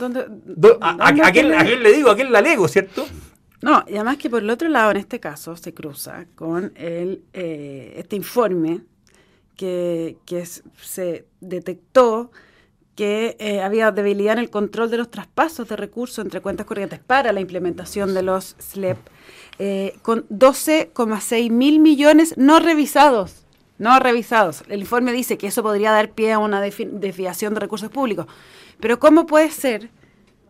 a, 0.82 1.32
quién, 1.32 1.50
le 1.50 1.94
digo? 1.94 2.12
¿A 2.12 2.16
quién 2.16 2.32
la 2.32 2.42
lego, 2.42 2.68
¿cierto? 2.68 3.06
No, 3.62 3.84
y 3.88 3.96
además 3.96 4.18
que 4.18 4.30
por 4.30 4.44
el 4.44 4.50
otro 4.50 4.68
lado, 4.68 4.92
en 4.92 4.98
este 4.98 5.20
caso, 5.20 5.56
se 5.56 5.74
cruza 5.74 6.26
con 6.36 6.74
el, 6.76 7.24
eh, 7.34 7.94
este 7.96 8.18
informe 8.18 8.82
que, 9.56 10.18
se 10.82 11.26
detectó 11.42 12.32
que 12.96 13.36
eh, 13.40 13.62
había 13.62 13.92
debilidad 13.92 14.34
en 14.34 14.40
el 14.40 14.50
control 14.50 14.92
de 14.92 14.98
los 14.98 15.10
traspasos 15.10 15.68
de 15.68 15.76
recursos 15.76 16.24
entre 16.24 16.42
cuentas 16.42 16.66
corrientes 16.66 17.00
para 17.00 17.32
la 17.32 17.42
implementación 17.42 18.14
de 18.14 18.22
los 18.22 18.56
SLEP, 18.60 18.98
eh, 19.58 19.96
con 20.02 20.28
12,6 20.30 21.50
mil 21.50 21.80
millones 21.80 22.36
no 22.38 22.60
revisados. 22.60 23.46
no 23.80 24.00
revisados. 24.00 24.64
El 24.70 24.82
informe 24.82 25.12
dice 25.12 25.38
que 25.38 25.48
eso 25.48 25.64
podría 25.64 25.92
dar 25.92 26.12
pie 26.12 26.34
a 26.34 26.40
una 26.40 26.62
desviación 26.62 27.54
de 27.54 27.60
recursos 27.60 27.90
públicos. 27.90 28.28
Pero 28.80 29.00
¿cómo 29.00 29.26
puede 29.26 29.50
ser 29.50 29.90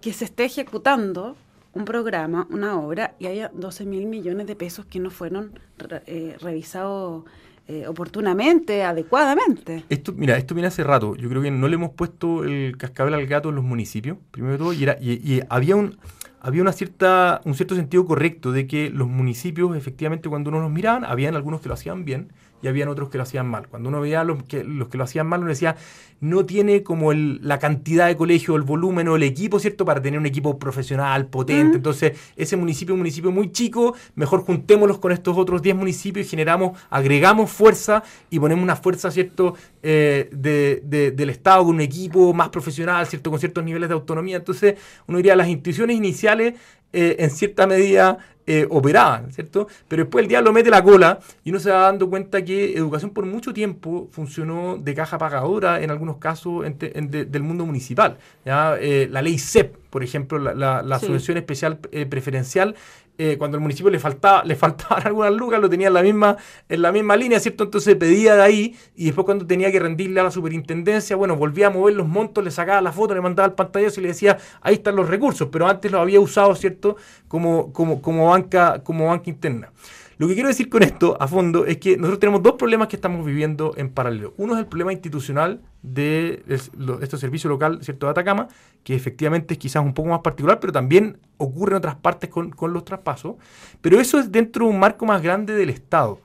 que 0.02 0.12
se 0.12 0.26
esté 0.26 0.44
ejecutando 0.44 1.38
un 1.74 1.86
programa, 1.86 2.48
una 2.52 2.80
obra, 2.80 3.16
y 3.20 3.28
haya 3.28 3.50
12 3.54 3.86
mil 3.86 4.06
millones 4.06 4.48
de 4.48 4.56
pesos 4.56 4.86
que 4.86 5.00
no 5.00 5.10
fueron 5.10 5.60
eh, 6.06 6.36
revisados 6.40 7.24
eh, 7.68 7.88
oportunamente, 7.88 8.84
adecuadamente. 8.84 9.86
Esto, 9.88 10.12
mira, 10.14 10.38
esto 10.38 10.54
viene 10.54 10.68
hace 10.68 10.84
rato. 10.84 11.16
Yo 11.16 11.30
creo 11.30 11.42
que 11.42 11.50
no 11.50 11.68
le 11.68 11.76
hemos 11.76 11.92
puesto 11.92 12.44
el 12.44 12.76
cascabel 12.78 13.14
al 13.14 13.26
gato 13.26 13.50
en 13.50 13.56
los 13.56 13.64
municipios, 13.64 14.18
primero 14.32 14.54
de 14.54 14.58
todo, 14.58 14.74
y, 14.74 14.84
era, 14.84 14.98
y, 15.00 15.42
había 15.50 15.76
un 15.76 15.98
había 16.42 16.62
una 16.62 16.74
cierta, 16.74 17.40
un 17.46 17.56
cierto 17.56 17.74
sentido 17.74 18.06
correcto 18.06 18.52
de 18.52 18.68
que 18.68 18.90
los 18.90 19.08
municipios, 19.08 19.78
efectivamente, 19.78 20.28
cuando 20.28 20.50
uno 20.50 20.60
los 20.60 20.70
miraban, 20.70 21.06
habían 21.06 21.36
algunos 21.36 21.62
que 21.62 21.70
lo 21.70 21.74
hacían 21.74 22.04
bien, 22.04 22.34
y 22.64 22.68
habían 22.70 22.88
otros 22.88 23.10
que 23.10 23.18
lo 23.18 23.24
hacían 23.24 23.48
mal. 23.48 23.68
Cuando 23.68 23.90
uno 23.90 24.00
veía 24.00 24.24
los 24.24 24.42
que, 24.44 24.64
los 24.64 24.88
que 24.88 24.98
lo 24.98 25.04
hacían 25.04 25.28
mal, 25.28 25.42
uno 25.42 25.50
decía, 25.50 25.76
no 26.22 26.46
tiene 26.46 26.82
como 26.82 27.12
la 27.12 27.60
cantidad 27.60 28.08
de 28.08 28.16
colegio, 28.16 28.56
el 28.56 28.62
volumen 28.62 29.10
o 29.10 29.18
el 29.18 29.24
equipo, 29.24 29.60
¿cierto? 29.60 29.84
Para 29.84 30.02
tener 30.02 30.18
un 30.18 30.26
equipo 30.26 30.58
profesional, 30.58 31.28
potente. 31.28 31.76
Entonces, 31.76 32.14
ese 32.38 32.56
municipio 32.56 32.94
es 32.94 32.96
un 32.96 33.00
municipio 33.00 33.32
muy 33.32 33.52
chico, 33.52 33.94
mejor 34.16 34.46
juntémoslos 34.46 35.00
con 35.00 35.12
estos 35.12 35.38
otros 35.38 35.62
10 35.62 35.76
municipios 35.76 36.26
y 36.26 36.30
generamos, 36.30 36.80
agregamos 36.90 37.52
fuerza 37.52 38.02
y 38.30 38.40
ponemos 38.40 38.64
una 38.64 38.78
fuerza, 38.78 39.12
¿cierto? 39.12 39.56
Eh, 39.82 40.30
del 40.32 41.30
Estado 41.30 41.66
con 41.66 41.76
un 41.76 41.82
equipo 41.82 42.34
más 42.34 42.48
profesional, 42.48 43.06
¿cierto? 43.06 43.30
Con 43.30 43.40
ciertos 43.42 43.62
niveles 43.62 43.90
de 43.90 43.96
autonomía. 43.96 44.38
Entonces, 44.38 44.76
uno 45.08 45.18
diría, 45.18 45.36
las 45.36 45.50
instituciones 45.50 45.98
iniciales, 45.98 46.54
eh, 46.94 47.18
en 47.20 47.32
cierta 47.32 47.68
medida, 47.68 48.20
eh, 48.46 48.68
operaban, 48.70 49.32
¿cierto? 49.32 49.68
Pero 49.88 50.04
después 50.04 50.24
el 50.24 50.30
diablo 50.30 50.52
mete 50.52 50.70
la 50.70 50.84
cola 50.84 51.20
y 51.44 51.50
uno 51.50 51.60
se 51.60 51.72
va 51.72 51.82
dando 51.82 52.10
cuenta 52.10 52.44
que 52.44 52.74
educación 52.74 53.12
por 53.12 53.26
mucho 53.26 53.54
tiempo 53.54 54.10
funcionó 54.12 54.78
de 54.78 54.94
caja 54.94 55.18
pagadora 55.18 55.82
en 55.82 55.92
algunos 55.92 56.18
casos 56.18 56.66
del 56.78 57.44
mundo 57.44 57.66
municipal. 57.66 58.18
¿ya? 58.46 58.76
Eh, 58.80 59.08
la 59.10 59.22
ley 59.22 59.38
CEP, 59.38 59.76
por 59.94 60.04
ejemplo, 60.04 60.40
la, 60.40 61.00
subvención 61.00 61.38
especial 61.38 61.78
eh, 61.92 62.08
preferencial, 62.08 62.74
eh, 63.20 63.38
cuando 63.38 63.58
al 63.58 63.62
municipio 63.62 63.92
le 63.92 64.00
faltaba, 64.00 64.44
le 64.44 64.56
faltaban 64.56 65.04
algunas 65.06 65.32
lucas, 65.32 65.62
lo 65.62 65.70
tenía 65.70 65.90
en 65.90 65.94
la 65.94 66.02
misma, 66.02 66.36
en 66.68 66.82
la 66.82 66.92
misma 66.92 67.16
línea, 67.16 67.40
¿cierto? 67.40 67.66
Entonces 67.66 67.96
pedía 67.96 68.36
de 68.36 68.42
ahí, 68.42 68.76
y 68.96 69.06
después 69.06 69.24
cuando 69.24 69.46
tenía 69.46 69.72
que 69.72 69.80
rendirle 69.80 70.20
a 70.20 70.24
la 70.24 70.32
superintendencia, 70.32 71.16
bueno, 71.16 71.36
volvía 71.36 71.68
a 71.68 71.70
mover 71.70 71.94
los 71.94 72.08
montos, 72.08 72.44
le 72.44 72.50
sacaba 72.50 72.82
la 72.82 72.92
foto, 72.92 73.14
le 73.14 73.22
mandaba 73.22 73.46
el 73.46 73.54
pantallazo 73.54 74.00
y 74.00 74.04
le 74.04 74.10
decía, 74.10 74.40
ahí 74.62 74.74
están 74.74 74.96
los 74.96 75.08
recursos, 75.08 75.50
pero 75.52 75.68
antes 75.68 75.92
lo 75.92 76.00
había 76.00 76.20
usado, 76.20 76.56
¿cierto? 76.56 76.98
Como, 77.28 77.72
como, 77.72 78.02
como 78.02 78.30
banca, 78.30 78.82
como 78.84 79.10
banca 79.10 79.30
interna. 79.30 79.72
Lo 80.18 80.28
que 80.28 80.34
quiero 80.34 80.50
decir 80.50 80.70
con 80.70 80.84
esto, 80.84 81.18
a 81.20 81.28
fondo, 81.28 81.66
es 81.66 81.78
que 81.78 81.98
nosotros 81.98 82.20
tenemos 82.20 82.44
dos 82.44 82.54
problemas 82.54 82.88
que 82.88 82.96
estamos 82.96 83.26
viviendo 83.26 83.74
en 83.78 83.90
paralelo. 83.90 84.34
Uno 84.38 84.54
es 84.54 84.60
el 84.60 84.68
problema 84.68 84.94
institucional 84.94 85.62
de 85.82 86.44
este 86.48 87.18
servicio 87.18 87.50
local 87.50 87.80
¿cierto? 87.82 88.06
de 88.06 88.12
Atacama, 88.12 88.48
que 88.84 88.96
efectivamente 88.96 89.56
es 89.56 89.60
quizás 89.60 89.84
un 89.84 89.94
poco 89.94 90.10
más 90.10 90.20
particular, 90.20 90.60
pero 90.60 90.72
también 90.72 91.18
ocurre 91.38 91.72
en 91.72 91.78
otras 91.78 91.96
partes 91.96 92.30
con, 92.30 92.54
los 92.74 92.86
traspasos. 92.86 93.36
Pero 93.82 94.00
eso 94.00 94.20
es 94.20 94.32
dentro 94.32 94.66
de 94.66 94.72
un 94.72 94.80
marco 94.80 95.06
más 95.06 95.22
grande 95.22 95.54
del 95.56 95.70
Estado. 95.70 96.20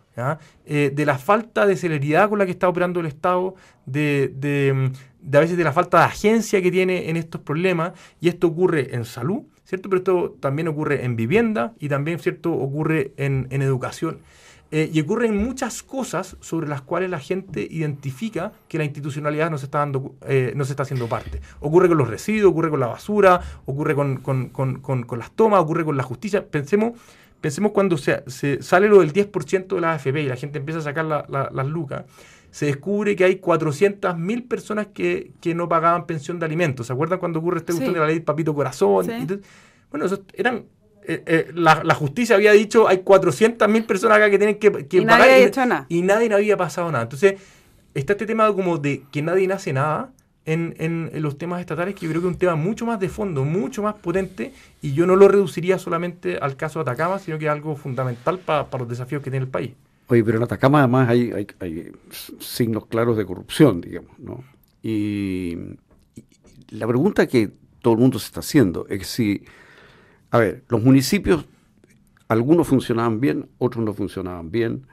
Eh, 0.66 0.90
de 0.92 1.06
la 1.06 1.16
falta 1.16 1.64
de 1.64 1.76
celeridad 1.76 2.28
con 2.28 2.40
la 2.40 2.44
que 2.44 2.50
está 2.50 2.68
operando 2.68 2.98
el 2.98 3.06
Estado, 3.06 3.54
de, 3.86 4.32
de, 4.34 4.90
de, 5.20 5.38
a 5.38 5.40
veces 5.40 5.56
de 5.56 5.62
la 5.62 5.72
falta 5.72 5.98
de 5.98 6.04
agencia 6.06 6.60
que 6.60 6.72
tiene 6.72 7.08
en 7.08 7.16
estos 7.16 7.40
problemas, 7.40 7.92
y 8.20 8.28
esto 8.28 8.48
ocurre 8.48 8.96
en 8.96 9.04
salud, 9.04 9.42
¿cierto? 9.68 9.90
Pero 9.90 9.98
esto 9.98 10.36
también 10.40 10.66
ocurre 10.66 11.04
en 11.04 11.14
vivienda 11.14 11.74
y 11.78 11.90
también, 11.90 12.18
¿cierto?, 12.18 12.52
ocurre 12.52 13.12
en, 13.18 13.46
educación. 13.50 14.20
Eh, 14.70 14.90
y 14.92 15.00
ocurren 15.00 15.36
muchas 15.36 15.82
cosas 15.82 16.36
sobre 16.40 16.68
las 16.68 16.82
cuales 16.82 17.10
la 17.10 17.20
gente 17.20 17.66
identifica 17.70 18.52
que 18.66 18.78
la 18.78 18.84
institucionalidad 18.84 19.50
no 19.50 19.58
se 19.58 19.66
está, 19.66 19.78
dando, 19.78 20.14
eh, 20.26 20.52
no 20.56 20.64
se 20.64 20.72
está 20.72 20.84
haciendo 20.84 21.06
parte. 21.06 21.40
Ocurre 21.60 21.88
con 21.88 21.98
los 21.98 22.08
residuos, 22.08 22.50
ocurre 22.50 22.70
con 22.70 22.80
la 22.80 22.86
basura, 22.86 23.40
ocurre 23.66 23.94
con, 23.94 24.22
las 25.18 25.30
tomas, 25.32 25.60
ocurre 25.60 25.84
con 25.84 25.96
la 25.98 26.02
justicia. 26.02 26.46
Pensemos, 26.46 26.98
pensemos 27.40 27.72
cuando 27.72 27.98
se, 27.98 28.22
sale 28.62 28.88
lo 28.88 29.00
del 29.00 29.12
10% 29.12 29.66
de 29.74 29.80
la 29.80 29.92
AFP 29.92 30.22
y 30.22 30.28
la 30.28 30.36
gente 30.36 30.58
empieza 30.58 30.80
a 30.80 30.82
sacar 30.82 31.04
las 31.04 31.66
lucas 31.66 32.04
se 32.50 32.66
descubre 32.66 33.14
que 33.14 33.24
hay 33.24 33.40
400.000 33.40 34.48
personas 34.48 34.88
que, 34.88 35.32
no 35.54 35.68
pagaban 35.68 36.06
pensión 36.06 36.38
de 36.38 36.46
alimentos. 36.46 36.86
¿Se 36.86 36.92
acuerdan 36.92 37.18
cuando 37.18 37.38
ocurre 37.40 37.58
este 37.58 37.72
cuestión 37.72 37.94
de 37.94 38.00
la 38.00 38.06
ley 38.06 38.20
Papito 38.20 38.54
Corazón? 38.54 39.06
bueno, 39.90 40.06
eso 40.06 40.22
eran... 40.34 40.64
Eh, 41.10 41.22
eh, 41.24 41.50
la, 41.54 41.94
justicia 41.94 42.36
había 42.36 42.52
dicho 42.52 42.86
hay 42.86 42.98
400.000 42.98 43.86
personas 43.86 44.18
acá 44.18 44.28
que 44.28 44.36
tienen 44.36 44.58
que, 44.58 44.66
y 44.66 45.00
pagar 45.06 45.20
nadie 45.20 45.86
y, 45.88 46.02
nadie 46.02 46.34
había 46.34 46.58
pasado 46.58 46.92
nada. 46.92 47.04
Entonces, 47.04 47.40
está 47.94 48.12
este 48.12 48.26
tema 48.26 48.52
como 48.52 48.76
de 48.76 49.04
que 49.10 49.22
nadie 49.22 49.46
nace 49.46 49.72
nada 49.72 50.10
en, 50.44 50.74
en, 50.78 51.10
los 51.22 51.38
temas 51.38 51.60
estatales, 51.60 51.94
que 51.94 52.02
yo 52.02 52.10
creo 52.10 52.20
que 52.20 52.28
es 52.28 52.34
un 52.34 52.38
tema 52.38 52.56
mucho 52.56 52.84
más 52.84 53.00
de 53.00 53.08
fondo, 53.08 53.46
mucho 53.46 53.82
más 53.82 53.94
potente, 53.94 54.52
y 54.82 54.92
yo 54.92 55.06
no 55.06 55.16
lo 55.16 55.28
reduciría 55.28 55.78
solamente 55.78 56.36
al 56.36 56.56
caso 56.56 56.78
de 56.78 56.90
Atacama, 56.90 57.18
sino 57.18 57.38
que 57.38 57.46
es 57.46 57.50
algo 57.50 57.74
fundamental 57.74 58.38
para 58.38 58.66
los 58.78 58.88
desafíos 58.88 59.22
que 59.22 59.30
tiene 59.30 59.44
el 59.44 59.50
país. 59.50 59.72
Oye, 60.08 60.24
pero 60.24 60.38
en 60.38 60.44
Atacama 60.44 60.78
además 60.78 61.08
hay, 61.10 61.46
hay, 61.60 61.92
signos 62.40 62.86
claros 62.86 63.16
de 63.16 63.26
corrupción, 63.26 63.82
digamos, 63.82 64.18
¿no? 64.18 64.42
Y, 64.82 65.56
la 66.70 66.86
pregunta 66.86 67.26
que 67.26 67.50
todo 67.80 67.94
el 67.94 68.00
mundo 68.00 68.18
se 68.18 68.26
está 68.26 68.40
haciendo 68.40 68.86
es 68.88 69.06
si, 69.06 69.42
a 70.30 70.38
ver, 70.38 70.64
los 70.68 70.82
municipios, 70.82 71.46
algunos 72.28 72.68
funcionaban 72.68 73.20
bien, 73.20 73.48
otros 73.58 73.84
no 73.84 73.94
funcionaban 73.94 74.50
bien, 74.50 74.86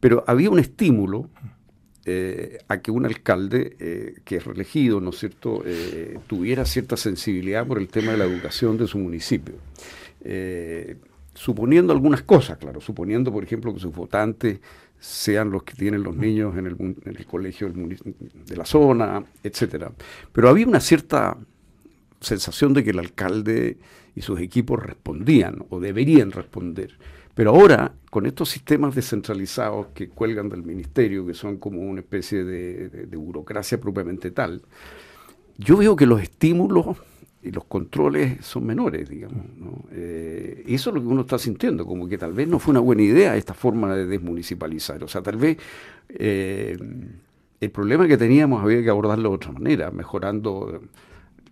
pero 0.00 0.24
había 0.26 0.50
un 0.50 0.58
estímulo 0.58 1.28
eh, 2.04 2.58
a 2.68 2.80
que 2.80 2.90
un 2.90 3.04
alcalde 3.04 3.76
eh, 3.78 4.14
que 4.24 4.36
es 4.36 4.44
reelegido, 4.44 5.00
¿no 5.00 5.10
es 5.10 5.18
cierto?, 5.18 5.62
eh, 5.64 6.18
tuviera 6.26 6.64
cierta 6.64 6.96
sensibilidad 6.96 7.66
por 7.66 7.78
el 7.78 7.88
tema 7.88 8.12
de 8.12 8.18
la 8.18 8.24
educación 8.24 8.76
de 8.78 8.86
su 8.86 8.98
municipio 8.98 9.54
suponiendo 11.34 11.92
algunas 11.92 12.22
cosas, 12.22 12.58
claro, 12.58 12.80
suponiendo, 12.80 13.32
por 13.32 13.44
ejemplo, 13.44 13.72
que 13.72 13.80
sus 13.80 13.94
votantes 13.94 14.60
sean 14.98 15.50
los 15.50 15.64
que 15.64 15.74
tienen 15.74 16.02
los 16.02 16.16
niños 16.16 16.56
en 16.56 16.66
el, 16.66 17.26
colegio 17.26 17.72
de 17.72 18.56
la 18.56 18.64
zona, 18.64 19.24
etcétera. 19.42 19.90
Pero 20.32 20.48
había 20.48 20.66
una 20.66 20.80
cierta 20.80 21.36
sensación 22.20 22.72
de 22.72 22.84
que 22.84 22.90
el 22.90 23.00
alcalde 23.00 23.78
y 24.14 24.22
sus 24.22 24.40
equipos 24.40 24.80
respondían 24.80 25.64
o 25.70 25.80
deberían 25.80 26.30
responder. 26.30 26.96
Pero 27.34 27.50
ahora, 27.50 27.94
con 28.10 28.26
estos 28.26 28.50
sistemas 28.50 28.94
descentralizados 28.94 29.88
que 29.88 30.08
cuelgan 30.08 30.48
del 30.50 30.62
ministerio, 30.62 31.26
que 31.26 31.34
son 31.34 31.56
como 31.56 31.80
una 31.80 32.00
especie 32.00 32.44
de 32.44 33.16
burocracia 33.16 33.80
propiamente 33.80 34.30
tal, 34.30 34.62
yo 35.58 35.78
veo 35.78 35.96
que 35.96 36.06
los 36.06 36.22
estímulos 36.22 36.98
y 37.42 37.50
los 37.50 37.64
controles 37.64 38.44
son 38.44 38.64
menores, 38.64 39.08
digamos. 39.08 39.44
Eh, 39.90 40.64
eso 40.68 40.90
es 40.90 40.94
lo 40.94 41.02
que 41.02 41.06
uno 41.08 41.22
está 41.22 41.38
sintiendo, 41.38 41.84
como 41.84 42.08
que 42.08 42.16
tal 42.16 42.32
vez 42.32 42.46
no 42.46 42.58
fue 42.58 42.70
una 42.70 42.80
buena 42.80 43.02
idea 43.02 43.36
esta 43.36 43.54
forma 43.54 43.94
de 43.96 44.06
desmunicipalizar. 44.06 45.02
O 45.02 45.08
sea, 45.08 45.22
tal 45.22 45.36
vez 45.36 45.58
eh, 46.08 46.76
el 47.60 47.70
problema 47.70 48.06
que 48.06 48.16
teníamos 48.16 48.62
había 48.62 48.82
que 48.82 48.90
abordarlo 48.90 49.30
de 49.30 49.34
otra 49.34 49.52
manera, 49.52 49.90
mejorando 49.90 50.82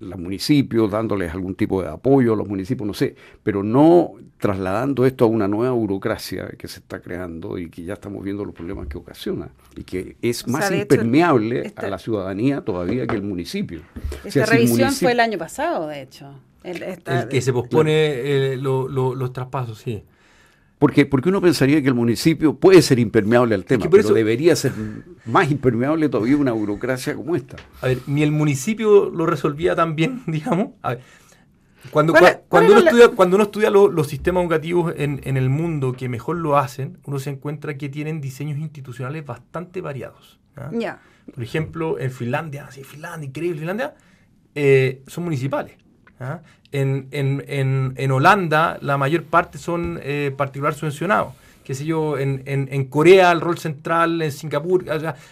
los 0.00 0.19
municipios, 0.19 0.90
dándoles 0.90 1.33
algún 1.33 1.54
tipo 1.54 1.83
de 1.83 1.88
apoyo 1.88 2.33
a 2.33 2.37
los 2.37 2.49
municipios, 2.49 2.87
no 2.87 2.95
sé, 2.95 3.14
pero 3.42 3.62
no 3.62 4.14
trasladando 4.38 5.04
esto 5.04 5.26
a 5.26 5.28
una 5.28 5.47
nueva 5.47 5.75
burocracia 5.75 6.49
que 6.59 6.66
se 6.66 6.80
está 6.80 7.00
creando 7.00 7.59
y 7.59 7.69
que 7.69 7.85
ya 7.85 7.95
estamos 7.95 8.25
viendo 8.25 8.45
los 8.45 8.54
problemas 8.54 8.87
que 8.88 8.97
ocasiona 8.97 9.50
y 9.76 9.85
que 9.85 10.16
es 10.23 10.49
más 10.49 10.73
impermeable 10.73 11.73
a 11.76 11.87
la 11.88 11.99
ciudadanía 11.99 12.62
todavía 12.62 13.07
que 13.07 13.16
el 13.16 13.23
municipio. 13.23 13.83
Esta 14.25 14.47
revisión 14.47 14.92
fue 14.92 15.12
el 15.12 15.21
año 15.21 15.38
pasado, 15.38 15.87
de 15.87 16.02
hecho. 16.02 16.35
El, 16.62 16.99
que 17.28 17.40
se 17.40 17.52
pospone 17.52 17.92
eh, 17.92 18.57
los 18.57 19.33
traspasos, 19.33 19.78
sí. 19.78 20.02
Porque, 20.81 21.05
porque 21.05 21.29
uno 21.29 21.43
pensaría 21.43 21.83
que 21.83 21.89
el 21.89 21.95
municipio 21.95 22.57
puede 22.57 22.81
ser 22.81 22.99
impermeable 22.99 23.55
al 23.55 23.67
tema, 23.67 23.87
pero 23.91 24.15
debería 24.15 24.57
ser 24.57 24.73
más 25.27 25.51
impermeable 25.51 26.09
todavía 26.09 26.39
una 26.39 26.53
burocracia 26.53 27.15
como 27.15 27.37
esta. 27.37 27.57
A 27.83 27.89
ver, 27.89 27.99
ni 28.07 28.23
el 28.23 28.33
municipio 28.33 29.11
lo 29.11 29.27
resolvía 29.27 29.77
tan 29.77 29.95
bien, 29.95 30.23
digamos. 30.27 30.69
A 30.81 30.95
ver, 30.95 31.01
cuando, 31.91 32.15
cuando, 32.49 32.73
uno 32.73 32.81
estudia, 32.81 33.09
cuando 33.09 33.37
uno 33.37 33.45
estudia 33.45 33.69
los 33.69 34.07
sistemas 34.07 34.41
educativos 34.41 34.95
en, 34.97 35.21
en, 35.25 35.37
el 35.37 35.51
mundo 35.51 35.93
que 35.93 36.09
mejor 36.09 36.39
lo 36.39 36.57
hacen, 36.57 36.97
uno 37.05 37.19
se 37.19 37.29
encuentra 37.29 37.77
que 37.77 37.91
tienen 37.91 38.23
diseños 38.23 38.59
institucionales 38.59 39.27
bastante 39.27 39.83
variados. 39.83 40.41
¿ya? 40.73 41.03
Por 41.35 41.45
ejemplo, 41.45 41.99
en 41.99 42.11
Finlandia, 42.11 42.71
sí, 42.71 42.85
Finlandia, 42.85 43.29
increíble 43.29 43.59
Finlandia, 43.59 43.97
eh, 44.55 45.03
son 45.07 45.25
municipales. 45.25 45.77
¿Ah? 46.21 46.41
En, 46.73 47.09
en, 47.11 47.95
en, 47.97 48.11
Holanda 48.12 48.79
la 48.81 48.97
mayor 48.97 49.25
parte 49.25 49.59
son 49.59 49.99
eh, 50.03 50.33
particular 50.37 50.75
subvencionados. 50.75 51.35
Qué 51.65 51.75
sé 51.75 51.85
yo, 51.85 52.19
en, 52.19 52.43
en, 52.47 52.85
Corea 52.87 53.31
el 53.33 53.41
rol 53.41 53.59
central, 53.59 54.23
en 54.23 54.33
Singapur, 54.33 54.85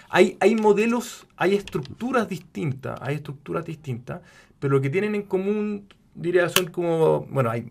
hay, 0.09 0.37
hay 0.39 0.55
modelos, 0.55 1.27
hay 1.37 1.55
estructuras 1.55 2.29
distintas, 2.29 2.99
hay 3.03 3.17
estructuras 3.17 3.65
distintas, 3.65 4.21
pero 4.61 4.75
lo 4.75 4.81
que 4.81 4.91
tienen 4.91 5.17
en 5.17 5.23
común, 5.23 5.89
diría, 6.15 6.49
son 6.49 6.67
como, 6.67 7.27
bueno, 7.31 7.51
hay 7.51 7.67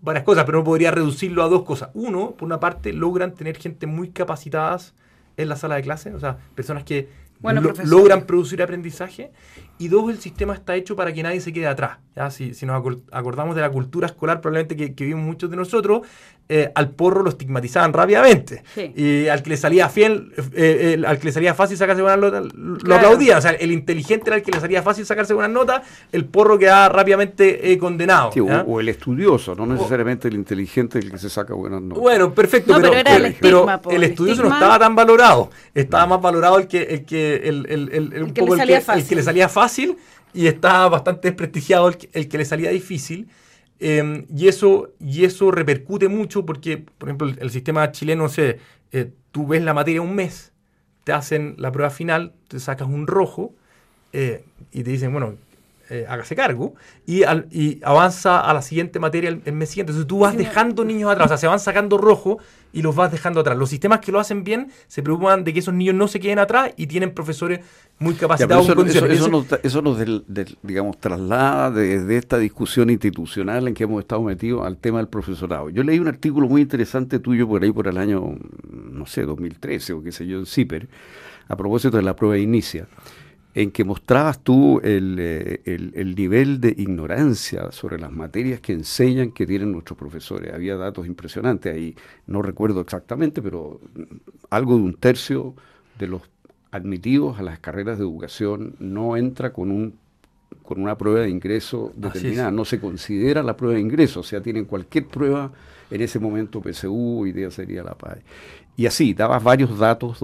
varias 0.00 0.24
cosas, 0.24 0.44
pero 0.44 0.58
no 0.58 0.64
podría 0.64 0.90
reducirlo 0.90 1.42
a 1.42 1.48
dos 1.48 1.64
cosas. 1.64 1.90
Uno, 1.92 2.30
por 2.32 2.46
una 2.46 2.60
parte, 2.60 2.92
logran 2.94 3.34
tener 3.34 3.58
gente 3.58 3.86
muy 3.86 4.08
capacitadas 4.10 4.94
en 5.36 5.48
la 5.48 5.56
sala 5.56 5.76
de 5.76 5.82
clase, 5.82 6.14
o 6.14 6.20
sea, 6.20 6.38
personas 6.54 6.84
que 6.84 7.08
logran 7.84 8.26
producir 8.26 8.62
aprendizaje. 8.62 9.30
Y 9.78 9.88
dos, 9.88 10.10
el 10.10 10.20
sistema 10.20 10.54
está 10.54 10.74
hecho 10.74 10.96
para 10.96 11.12
que 11.12 11.22
nadie 11.22 11.40
se 11.40 11.52
quede 11.52 11.66
atrás. 11.66 11.98
¿Ya? 12.16 12.30
Si, 12.30 12.54
si 12.54 12.66
nos 12.66 12.82
acordamos 13.12 13.54
de 13.56 13.62
la 13.62 13.70
cultura 13.70 14.06
escolar, 14.06 14.40
probablemente 14.40 14.76
que, 14.76 14.94
que 14.94 15.04
vivimos 15.04 15.26
muchos 15.26 15.50
de 15.50 15.56
nosotros, 15.56 16.02
eh, 16.52 16.72
al 16.74 16.90
porro 16.90 17.22
lo 17.22 17.28
estigmatizaban 17.30 17.92
rápidamente. 17.92 18.64
Y 18.96 19.28
al 19.28 19.40
que 19.40 19.50
le 19.50 19.56
salía 19.56 19.88
fiel, 19.88 20.32
eh, 20.52 21.00
al 21.06 21.16
que 21.20 21.26
le 21.26 21.32
salía 21.32 21.54
fácil 21.54 21.76
sacarse 21.76 22.02
buenas 22.02 22.18
notas, 22.18 22.52
lo 22.52 22.92
aplaudía. 22.96 23.38
O 23.38 23.40
sea, 23.40 23.52
el 23.52 23.70
inteligente 23.70 24.30
era 24.30 24.36
el 24.38 24.42
que 24.42 24.50
le 24.50 24.58
salía 24.58 24.82
fácil 24.82 25.06
sacarse 25.06 25.32
buenas 25.32 25.52
notas, 25.52 25.82
el 26.10 26.24
porro 26.24 26.58
quedaba 26.58 26.88
rápidamente 26.88 27.70
eh, 27.70 27.78
condenado. 27.78 28.30
o, 28.66 28.80
el 28.80 28.88
estudioso, 28.88 29.54
no 29.54 29.64
necesariamente 29.64 30.26
el 30.26 30.34
inteligente 30.34 30.98
el 30.98 31.12
que 31.12 31.18
se 31.18 31.30
saca 31.30 31.54
buenas 31.54 31.82
notas. 31.82 32.02
Bueno, 32.02 32.34
perfecto, 32.34 32.74
pero, 32.80 32.94
el, 33.88 34.02
estudioso 34.02 34.42
no 34.42 34.52
estaba 34.52 34.76
tan 34.76 34.96
valorado. 34.96 35.50
Estaba 35.72 36.04
más 36.06 36.20
valorado 36.20 36.58
el 36.58 36.66
que, 36.66 36.82
el 36.82 37.04
que, 37.04 37.36
el, 37.44 37.66
el, 37.68 38.32
que, 38.32 38.42
le 39.14 39.22
salía 39.22 39.48
fácil 39.48 39.96
y 40.32 40.46
estaba 40.46 40.88
bastante 40.88 41.28
desprestigiado 41.28 41.90
el 42.12 42.28
que 42.28 42.38
le 42.38 42.44
salía 42.44 42.70
difícil. 42.70 43.28
Em, 43.80 44.26
y, 44.34 44.48
eso, 44.48 44.92
y 45.00 45.24
eso 45.24 45.50
repercute 45.50 46.08
mucho 46.08 46.44
porque, 46.44 46.76
por 46.76 47.08
ejemplo, 47.08 47.32
el, 47.38 47.50
sistema 47.50 47.90
chileno, 47.92 48.28
sé, 48.28 48.58
eh, 48.92 49.10
tú 49.32 49.46
ves 49.46 49.62
la 49.62 49.72
materia 49.72 50.02
un 50.02 50.14
mes, 50.14 50.52
te 51.04 51.12
hacen 51.12 51.54
la 51.56 51.72
prueba 51.72 51.88
final, 51.88 52.34
te 52.48 52.60
sacas 52.60 52.88
un 52.88 53.06
rojo 53.06 53.54
eh, 54.12 54.44
y 54.70 54.82
te 54.82 54.90
dicen, 54.90 55.12
bueno, 55.12 55.36
eh, 55.90 56.06
hágase 56.08 56.36
cargo, 56.36 56.74
y, 57.04 57.22
y, 57.50 57.80
avanza 57.82 58.40
a 58.40 58.54
la 58.54 58.62
siguiente 58.62 59.00
materia 59.00 59.28
el, 59.28 59.52
mes 59.52 59.70
siguiente. 59.70 59.90
Entonces 59.90 60.06
tú 60.06 60.20
vas 60.20 60.36
dejando 60.36 60.84
niños 60.84 61.10
atrás, 61.10 61.26
o 61.26 61.28
sea, 61.30 61.36
se 61.36 61.48
van 61.48 61.58
sacando 61.58 61.98
rojo 61.98 62.38
y 62.72 62.82
los 62.82 62.94
vas 62.94 63.10
dejando 63.10 63.40
atrás. 63.40 63.58
Los 63.58 63.70
sistemas 63.70 63.98
que 63.98 64.12
lo 64.12 64.20
hacen 64.20 64.44
bien 64.44 64.70
se 64.86 65.02
preocupan 65.02 65.42
de 65.42 65.52
que 65.52 65.58
esos 65.58 65.74
niños 65.74 65.96
no 65.96 66.06
se 66.06 66.20
queden 66.20 66.38
atrás 66.38 66.72
y 66.76 66.86
tienen 66.86 67.12
profesores 67.12 67.58
muy 67.98 68.14
capacitados. 68.14 68.68
eso, 69.64 69.82
nos, 69.82 69.98
digamos, 70.62 70.98
traslada 71.00 71.72
desde 71.72 72.16
esta 72.16 72.38
discusión 72.38 72.88
institucional 72.88 73.66
en 73.66 73.74
que 73.74 73.82
hemos 73.82 74.00
estado 74.00 74.22
metidos 74.22 74.64
al 74.64 74.76
tema 74.76 74.98
del 74.98 75.08
profesorado. 75.08 75.70
Yo 75.70 75.82
leí 75.82 75.98
un 75.98 76.06
artículo 76.06 76.46
muy 76.46 76.62
interesante 76.62 77.18
tuyo 77.18 77.48
por 77.48 77.64
ahí 77.64 77.72
por 77.72 77.88
el 77.88 77.98
año, 77.98 78.36
no 78.70 79.06
sé, 79.06 79.22
2013 79.22 79.92
o 79.94 80.02
qué 80.04 80.12
sé 80.12 80.24
yo, 80.24 80.38
en 80.38 80.46
CIPER, 80.46 80.88
a 81.48 81.56
propósito 81.56 81.96
de 81.96 82.04
la 82.04 82.14
prueba 82.14 82.36
de 82.36 82.42
inicia 82.42 82.86
en 83.54 83.72
que 83.72 83.84
mostrabas 83.84 84.40
tú 84.40 84.80
eh, 84.84 85.60
el, 85.64 85.92
el, 85.94 86.14
nivel 86.14 86.60
de 86.60 86.68
ignorancia 86.76 87.72
sobre 87.72 87.98
las 87.98 88.12
materias 88.12 88.60
que 88.60 88.72
enseñan 88.72 89.32
que 89.32 89.46
tienen 89.46 89.72
nuestros 89.72 89.98
profesores. 89.98 90.54
Había 90.54 90.76
datos 90.76 91.06
impresionantes 91.06 91.74
ahí, 91.74 91.96
no 92.26 92.42
recuerdo 92.42 92.80
exactamente, 92.80 93.42
pero 93.42 93.80
algo 94.50 94.76
de 94.76 94.82
un 94.82 94.94
tercio 94.94 95.54
de 95.98 96.06
los 96.06 96.22
admitidos 96.70 97.40
a 97.40 97.42
las 97.42 97.58
carreras 97.58 97.98
de 97.98 98.04
educación 98.04 98.76
no 98.78 99.16
entra 99.16 99.52
con 99.52 99.70
un 99.70 99.98
con 100.62 100.80
una 100.80 100.96
prueba 100.96 101.20
de 101.20 101.30
ingreso 101.30 101.92
determinada, 101.96 102.50
no 102.50 102.64
se 102.64 102.80
considera 102.80 103.42
la 103.42 103.56
prueba 103.56 103.74
de 103.74 103.80
ingreso, 103.80 104.20
o 104.20 104.22
sea, 104.22 104.40
tienen 104.40 104.64
cualquier 104.64 105.06
prueba 105.06 105.52
en 105.90 106.00
ese 106.00 106.18
momento 106.18 106.60
PSU, 106.62 107.26
idea 107.26 107.50
sería 107.50 107.82
la 107.82 107.94
PAE. 107.94 108.22
Y 108.76 108.86
así, 108.86 109.12
dabas 109.14 109.42
varios 109.42 109.76
datos 109.78 110.20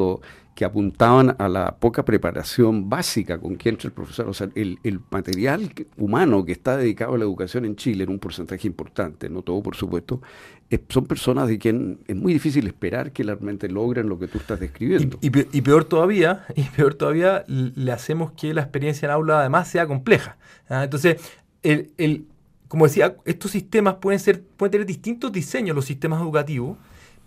que 0.56 0.64
apuntaban 0.64 1.36
a 1.38 1.50
la 1.50 1.76
poca 1.76 2.02
preparación 2.02 2.88
básica 2.88 3.38
con 3.38 3.56
que 3.56 3.68
entra 3.68 3.88
el 3.88 3.92
profesor. 3.92 4.26
O 4.26 4.32
sea, 4.32 4.48
el, 4.54 4.78
material 5.10 5.70
humano 5.98 6.46
que 6.46 6.52
está 6.52 6.78
dedicado 6.78 7.14
a 7.14 7.18
la 7.18 7.25
educación 7.25 7.66
en 7.66 7.76
Chile, 7.76 8.04
en 8.04 8.10
un 8.10 8.18
porcentaje 8.18 8.66
importante, 8.66 9.28
no 9.28 9.42
todo 9.42 9.62
por 9.62 9.76
supuesto, 9.76 10.22
son 10.88 11.04
personas 11.04 11.48
de 11.48 11.58
quien 11.58 12.00
es 12.08 12.16
muy 12.16 12.32
difícil 12.32 12.66
esperar 12.66 13.12
que 13.12 13.22
realmente 13.22 13.68
logren 13.68 14.08
lo 14.08 14.18
que 14.18 14.28
tú 14.28 14.38
estás 14.38 14.58
describiendo. 14.58 15.18
Y, 15.20 15.30
peor 15.60 15.84
todavía, 15.84 16.46
y 16.56 16.62
peor 16.62 16.94
todavía, 16.94 17.44
le 17.48 17.92
hacemos 17.92 18.32
que 18.32 18.54
la 18.54 18.62
experiencia 18.62 19.04
en 19.04 19.12
aula 19.12 19.40
además 19.40 19.69
sea 19.69 19.86
compleja. 19.86 20.38
¿ah? 20.71 20.84
Entonces, 20.84 21.21
el, 21.62 22.25
como 22.69 22.86
decía, 22.86 23.14
estos 23.26 23.50
sistemas 23.50 23.97
pueden, 23.97 24.21
ser, 24.21 24.42
pueden 24.42 24.73
tener 24.73 24.86
distintos 24.86 25.30
diseños, 25.30 25.76
los 25.76 25.84
sistemas 25.84 26.23
educativos, 26.23 26.78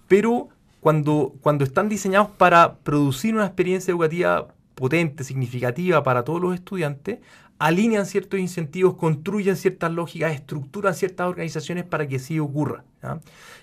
pero 0.07 0.49
cuando, 0.79 1.33
cuando 1.41 1.63
están 1.63 1.89
diseñados 1.89 2.29
para 2.37 2.75
producir 2.75 3.35
una 3.35 3.45
experiencia 3.45 3.91
educativa 3.91 4.47
potente, 4.75 5.23
significativa 5.23 6.03
para 6.03 6.23
todos 6.23 6.41
los 6.41 6.53
estudiantes, 6.53 7.19
alinean 7.57 8.05
ciertos 8.05 8.39
incentivos, 8.39 8.95
construyen 8.95 9.57
ciertas 9.57 9.91
lógicas, 9.91 10.33
estructuran 10.33 10.95
ciertas 10.95 11.27
organizaciones 11.27 11.83
para 11.83 12.07
que 12.07 12.15
así 12.15 12.39
ocurra. 12.39 12.85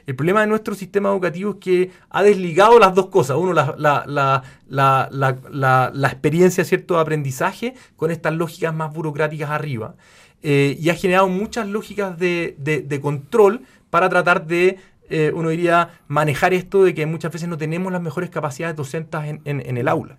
El 0.07 0.15
problema 0.15 0.43
de 0.43 0.47
nuestro 0.47 0.75
sistema 0.75 1.09
educativo 1.09 1.53
es 1.53 1.57
que 1.57 1.91
ha 2.11 2.23
desligado 2.23 2.79
las 2.79 2.95
dos 2.95 3.07
cosas. 3.07 3.39
Uno, 3.39 3.55
la, 3.55 3.75
la, 3.79 4.43
la, 4.69 5.91
la 5.95 6.09
experiencia 6.09 6.65
cierto, 6.65 6.95
de 6.95 7.01
aprendizaje 7.01 7.75
con 7.97 8.11
estas 8.11 8.35
lógicas 8.35 8.75
más 8.75 8.93
burocráticas 8.93 9.49
arriba. 9.49 9.95
Eh, 10.43 10.77
y 10.79 10.91
ha 10.91 10.95
generado 10.95 11.29
muchas 11.29 11.67
lógicas 11.67 12.19
de, 12.19 12.55
de, 12.59 12.83
de 12.83 13.01
control 13.01 13.63
para 13.89 14.11
tratar 14.11 14.47
de 14.47 14.79
eh, 15.09 15.33
uno 15.35 15.49
diría, 15.51 16.01
manejar 16.09 16.55
esto 16.55 16.85
de 16.85 16.95
que 16.95 17.07
muchas 17.07 17.33
veces 17.33 17.49
no 17.49 17.57
tenemos 17.57 17.93
las 17.93 18.03
mejores 18.03 18.31
capacidades 18.31 18.77
docentes 18.77 19.21
en, 19.25 19.41
en, 19.45 19.77
el 19.77 19.89
aula. 19.89 20.19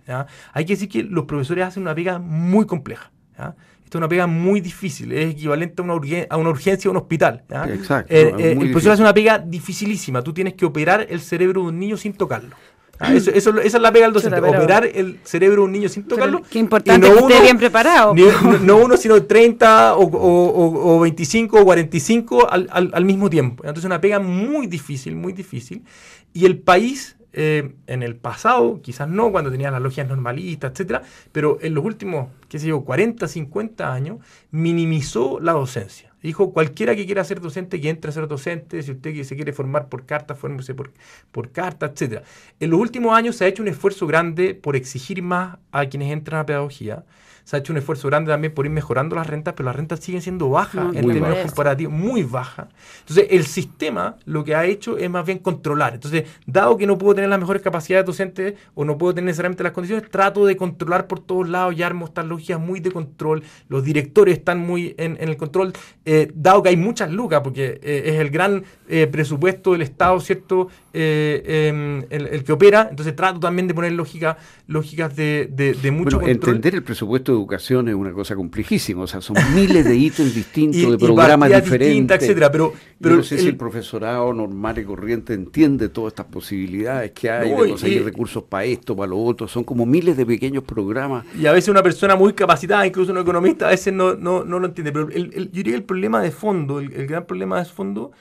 Hay 0.52 0.64
que 0.64 0.74
decir 0.74 0.88
que 0.88 1.02
los 1.02 1.24
profesores 1.24 1.64
hacen 1.64 1.82
una 1.82 1.94
pega 1.94 2.18
muy 2.18 2.66
compleja. 2.66 3.10
¿ya? 3.36 3.54
Esta 3.88 3.96
es 3.96 4.00
una 4.00 4.08
pega 4.08 4.26
muy 4.26 4.60
difícil, 4.60 5.12
es 5.12 5.30
equivalente 5.30 5.80
a 5.80 5.84
una, 5.84 5.94
a 6.28 6.36
una 6.36 6.50
urgencia 6.50 6.88
a 6.88 6.90
un 6.90 6.98
hospital. 6.98 7.42
Exacto. 7.70 8.12
Eh, 8.14 8.34
eh, 8.38 8.52
el 8.52 8.70
profesor 8.70 8.92
hace 8.92 9.00
una 9.00 9.14
pega 9.14 9.38
dificilísima. 9.38 10.20
Tú 10.20 10.34
tienes 10.34 10.52
que 10.52 10.66
operar 10.66 11.06
el 11.08 11.22
cerebro 11.22 11.62
de 11.62 11.68
un 11.68 11.78
niño 11.78 11.96
sin 11.96 12.12
tocarlo. 12.12 12.54
Ah, 13.00 13.14
eso, 13.14 13.30
esa 13.30 13.60
es 13.60 13.74
la 13.74 13.92
pega 13.92 14.06
del 14.06 14.12
docente, 14.12 14.40
operar 14.40 14.84
el 14.84 15.20
cerebro 15.22 15.62
de 15.62 15.66
un 15.66 15.72
niño 15.72 15.88
sin 15.88 16.04
tocarlo. 16.04 16.42
Qué 16.42 16.58
importante 16.58 17.08
que 17.08 17.18
esté 17.18 17.40
bien 17.42 17.58
preparado. 17.58 18.14
no, 18.62 18.76
uno, 18.78 18.96
sino 18.96 19.22
30 19.22 19.96
o, 19.96 20.04
o, 20.04 20.96
o 20.96 21.00
25 21.00 21.60
o 21.60 21.64
45 21.64 22.50
al, 22.50 22.68
al, 22.70 22.90
al, 22.92 23.04
mismo 23.04 23.30
tiempo. 23.30 23.62
Entonces 23.64 23.84
una 23.84 24.00
pega 24.00 24.18
muy 24.18 24.66
difícil, 24.66 25.14
muy 25.14 25.32
difícil. 25.32 25.84
Y 26.32 26.44
el 26.44 26.58
país, 26.58 27.16
eh, 27.32 27.74
en 27.86 28.02
el 28.02 28.16
pasado, 28.16 28.80
quizás 28.82 29.08
no, 29.08 29.30
cuando 29.30 29.50
tenía 29.50 29.70
las 29.70 29.80
logias 29.80 30.08
normalistas, 30.08 30.72
etcétera, 30.72 31.02
pero 31.30 31.58
en 31.60 31.74
los 31.74 31.84
últimos, 31.84 32.28
qué 32.48 32.58
sé 32.58 32.66
yo, 32.66 32.80
40, 32.82 33.28
50 33.28 33.92
años, 33.92 34.18
minimizó 34.50 35.38
la 35.40 35.52
docencia. 35.52 36.07
Dijo, 36.22 36.52
cualquiera 36.52 36.96
que 36.96 37.06
quiera 37.06 37.22
ser 37.24 37.40
docente, 37.40 37.80
que 37.80 37.88
entre 37.88 38.10
a 38.10 38.12
ser 38.12 38.26
docente, 38.26 38.82
si 38.82 38.92
usted 38.92 39.22
se 39.22 39.36
quiere 39.36 39.52
formar 39.52 39.88
por 39.88 40.04
carta, 40.04 40.34
fórmese 40.34 40.74
por, 40.74 40.92
por 41.30 41.52
carta, 41.52 41.86
etc. 41.86 42.22
En 42.58 42.70
los 42.70 42.80
últimos 42.80 43.16
años 43.16 43.36
se 43.36 43.44
ha 43.44 43.48
hecho 43.48 43.62
un 43.62 43.68
esfuerzo 43.68 44.06
grande 44.06 44.54
por 44.54 44.76
exigir 44.76 45.22
más 45.22 45.58
a 45.70 45.86
quienes 45.86 46.12
entran 46.12 46.40
a 46.40 46.46
pedagogía 46.46 47.04
se 47.48 47.56
ha 47.56 47.60
hecho 47.60 47.72
un 47.72 47.78
esfuerzo 47.78 48.08
grande 48.08 48.30
también 48.30 48.52
por 48.52 48.66
ir 48.66 48.70
mejorando 48.70 49.16
las 49.16 49.26
rentas, 49.26 49.54
pero 49.54 49.64
las 49.64 49.74
rentas 49.74 50.00
siguen 50.00 50.20
siendo 50.20 50.50
bajas 50.50 50.94
en 50.94 51.06
términos 51.06 51.38
comparativos, 51.46 51.94
muy 51.94 52.22
bajas. 52.22 52.68
Entonces, 53.00 53.28
el 53.30 53.46
sistema 53.46 54.16
lo 54.26 54.44
que 54.44 54.54
ha 54.54 54.66
hecho 54.66 54.98
es 54.98 55.08
más 55.08 55.24
bien 55.24 55.38
controlar. 55.38 55.94
Entonces, 55.94 56.24
dado 56.44 56.76
que 56.76 56.86
no 56.86 56.98
puedo 56.98 57.14
tener 57.14 57.30
las 57.30 57.38
mejores 57.38 57.62
capacidades 57.62 58.04
docentes 58.04 58.52
o 58.74 58.84
no 58.84 58.98
puedo 58.98 59.14
tener 59.14 59.28
necesariamente 59.28 59.62
las 59.62 59.72
condiciones, 59.72 60.10
trato 60.10 60.44
de 60.44 60.58
controlar 60.58 61.06
por 61.06 61.20
todos 61.20 61.48
lados 61.48 61.74
y 61.74 61.82
armo 61.82 62.04
estas 62.04 62.26
lógicas 62.26 62.60
muy 62.60 62.80
de 62.80 62.92
control. 62.92 63.42
Los 63.70 63.82
directores 63.82 64.36
están 64.36 64.58
muy 64.58 64.94
en, 64.98 65.16
el 65.18 65.38
control, 65.38 65.72
eh, 66.04 66.30
dado 66.34 66.62
que 66.62 66.68
hay 66.68 66.76
muchas 66.76 67.10
lucas, 67.10 67.40
porque 67.42 67.80
eh, 67.82 68.02
es 68.04 68.16
el 68.16 68.28
gran 68.28 68.62
eh, 68.90 69.06
presupuesto 69.06 69.72
del 69.72 69.80
Estado, 69.80 70.20
¿cierto? 70.20 70.68
Em, 70.92 72.04
el, 72.10 72.44
que 72.44 72.52
opera. 72.52 72.88
Entonces, 72.90 73.16
trato 73.16 73.40
también 73.40 73.68
de 73.68 73.72
poner 73.72 73.92
lógica, 73.92 74.36
lógicas 74.66 75.16
de, 75.16 75.46
de, 75.46 75.90
mucho 75.90 76.18
bueno, 76.18 76.30
Entender 76.30 76.74
el 76.74 76.82
presupuesto 76.82 77.37
educación 77.38 77.88
es 77.88 77.94
una 77.94 78.12
cosa 78.12 78.34
complejísima, 78.34 79.02
o 79.02 79.06
sea, 79.06 79.20
son 79.20 79.36
miles 79.54 79.84
de 79.84 79.96
ítems 79.96 80.34
distintos, 80.34 80.90
de 80.90 80.98
programas 80.98 81.50
diferentes. 81.50 82.22
etcétera, 82.22 82.50
pero, 82.50 82.72
pero 83.00 83.16
no 83.16 83.22
sé 83.22 83.38
si 83.38 83.48
el 83.48 83.56
profesorado 83.56 84.32
normal 84.32 84.78
y 84.78 84.84
corriente 84.84 85.34
entiende 85.34 85.88
todas 85.88 86.12
estas 86.12 86.26
posibilidades 86.26 87.12
que 87.12 87.30
hay, 87.30 87.50
de 87.50 87.56
conseguir 87.56 88.04
recursos 88.04 88.44
para 88.44 88.64
esto, 88.64 88.96
para 88.96 89.08
lo 89.08 89.18
otro, 89.18 89.48
son 89.48 89.64
como 89.64 89.86
miles 89.86 90.16
de 90.16 90.26
pequeños 90.26 90.64
programas. 90.64 91.24
Y 91.38 91.46
a 91.46 91.52
veces 91.52 91.68
una 91.68 91.82
persona 91.82 92.16
muy 92.16 92.32
capacitada, 92.32 92.86
incluso 92.86 93.12
un 93.12 93.18
economista, 93.18 93.66
a 93.66 93.70
veces 93.70 93.92
no, 93.92 94.14
no, 94.14 94.44
no 94.44 94.58
lo 94.58 94.66
entiende. 94.66 94.92
Pero 94.92 95.08
el, 95.08 95.30
yo 95.30 95.50
diría 95.52 95.72
que 95.72 95.78
el 95.78 95.84
problema 95.84 96.20
de 96.20 96.30
fondo, 96.30 96.80
el, 96.80 97.06
gran 97.06 97.26
problema 97.26 97.58
de 97.58 97.64
fondo 97.64 98.12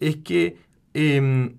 es 0.00 0.16
que 0.16 0.56
em, 0.92 1.54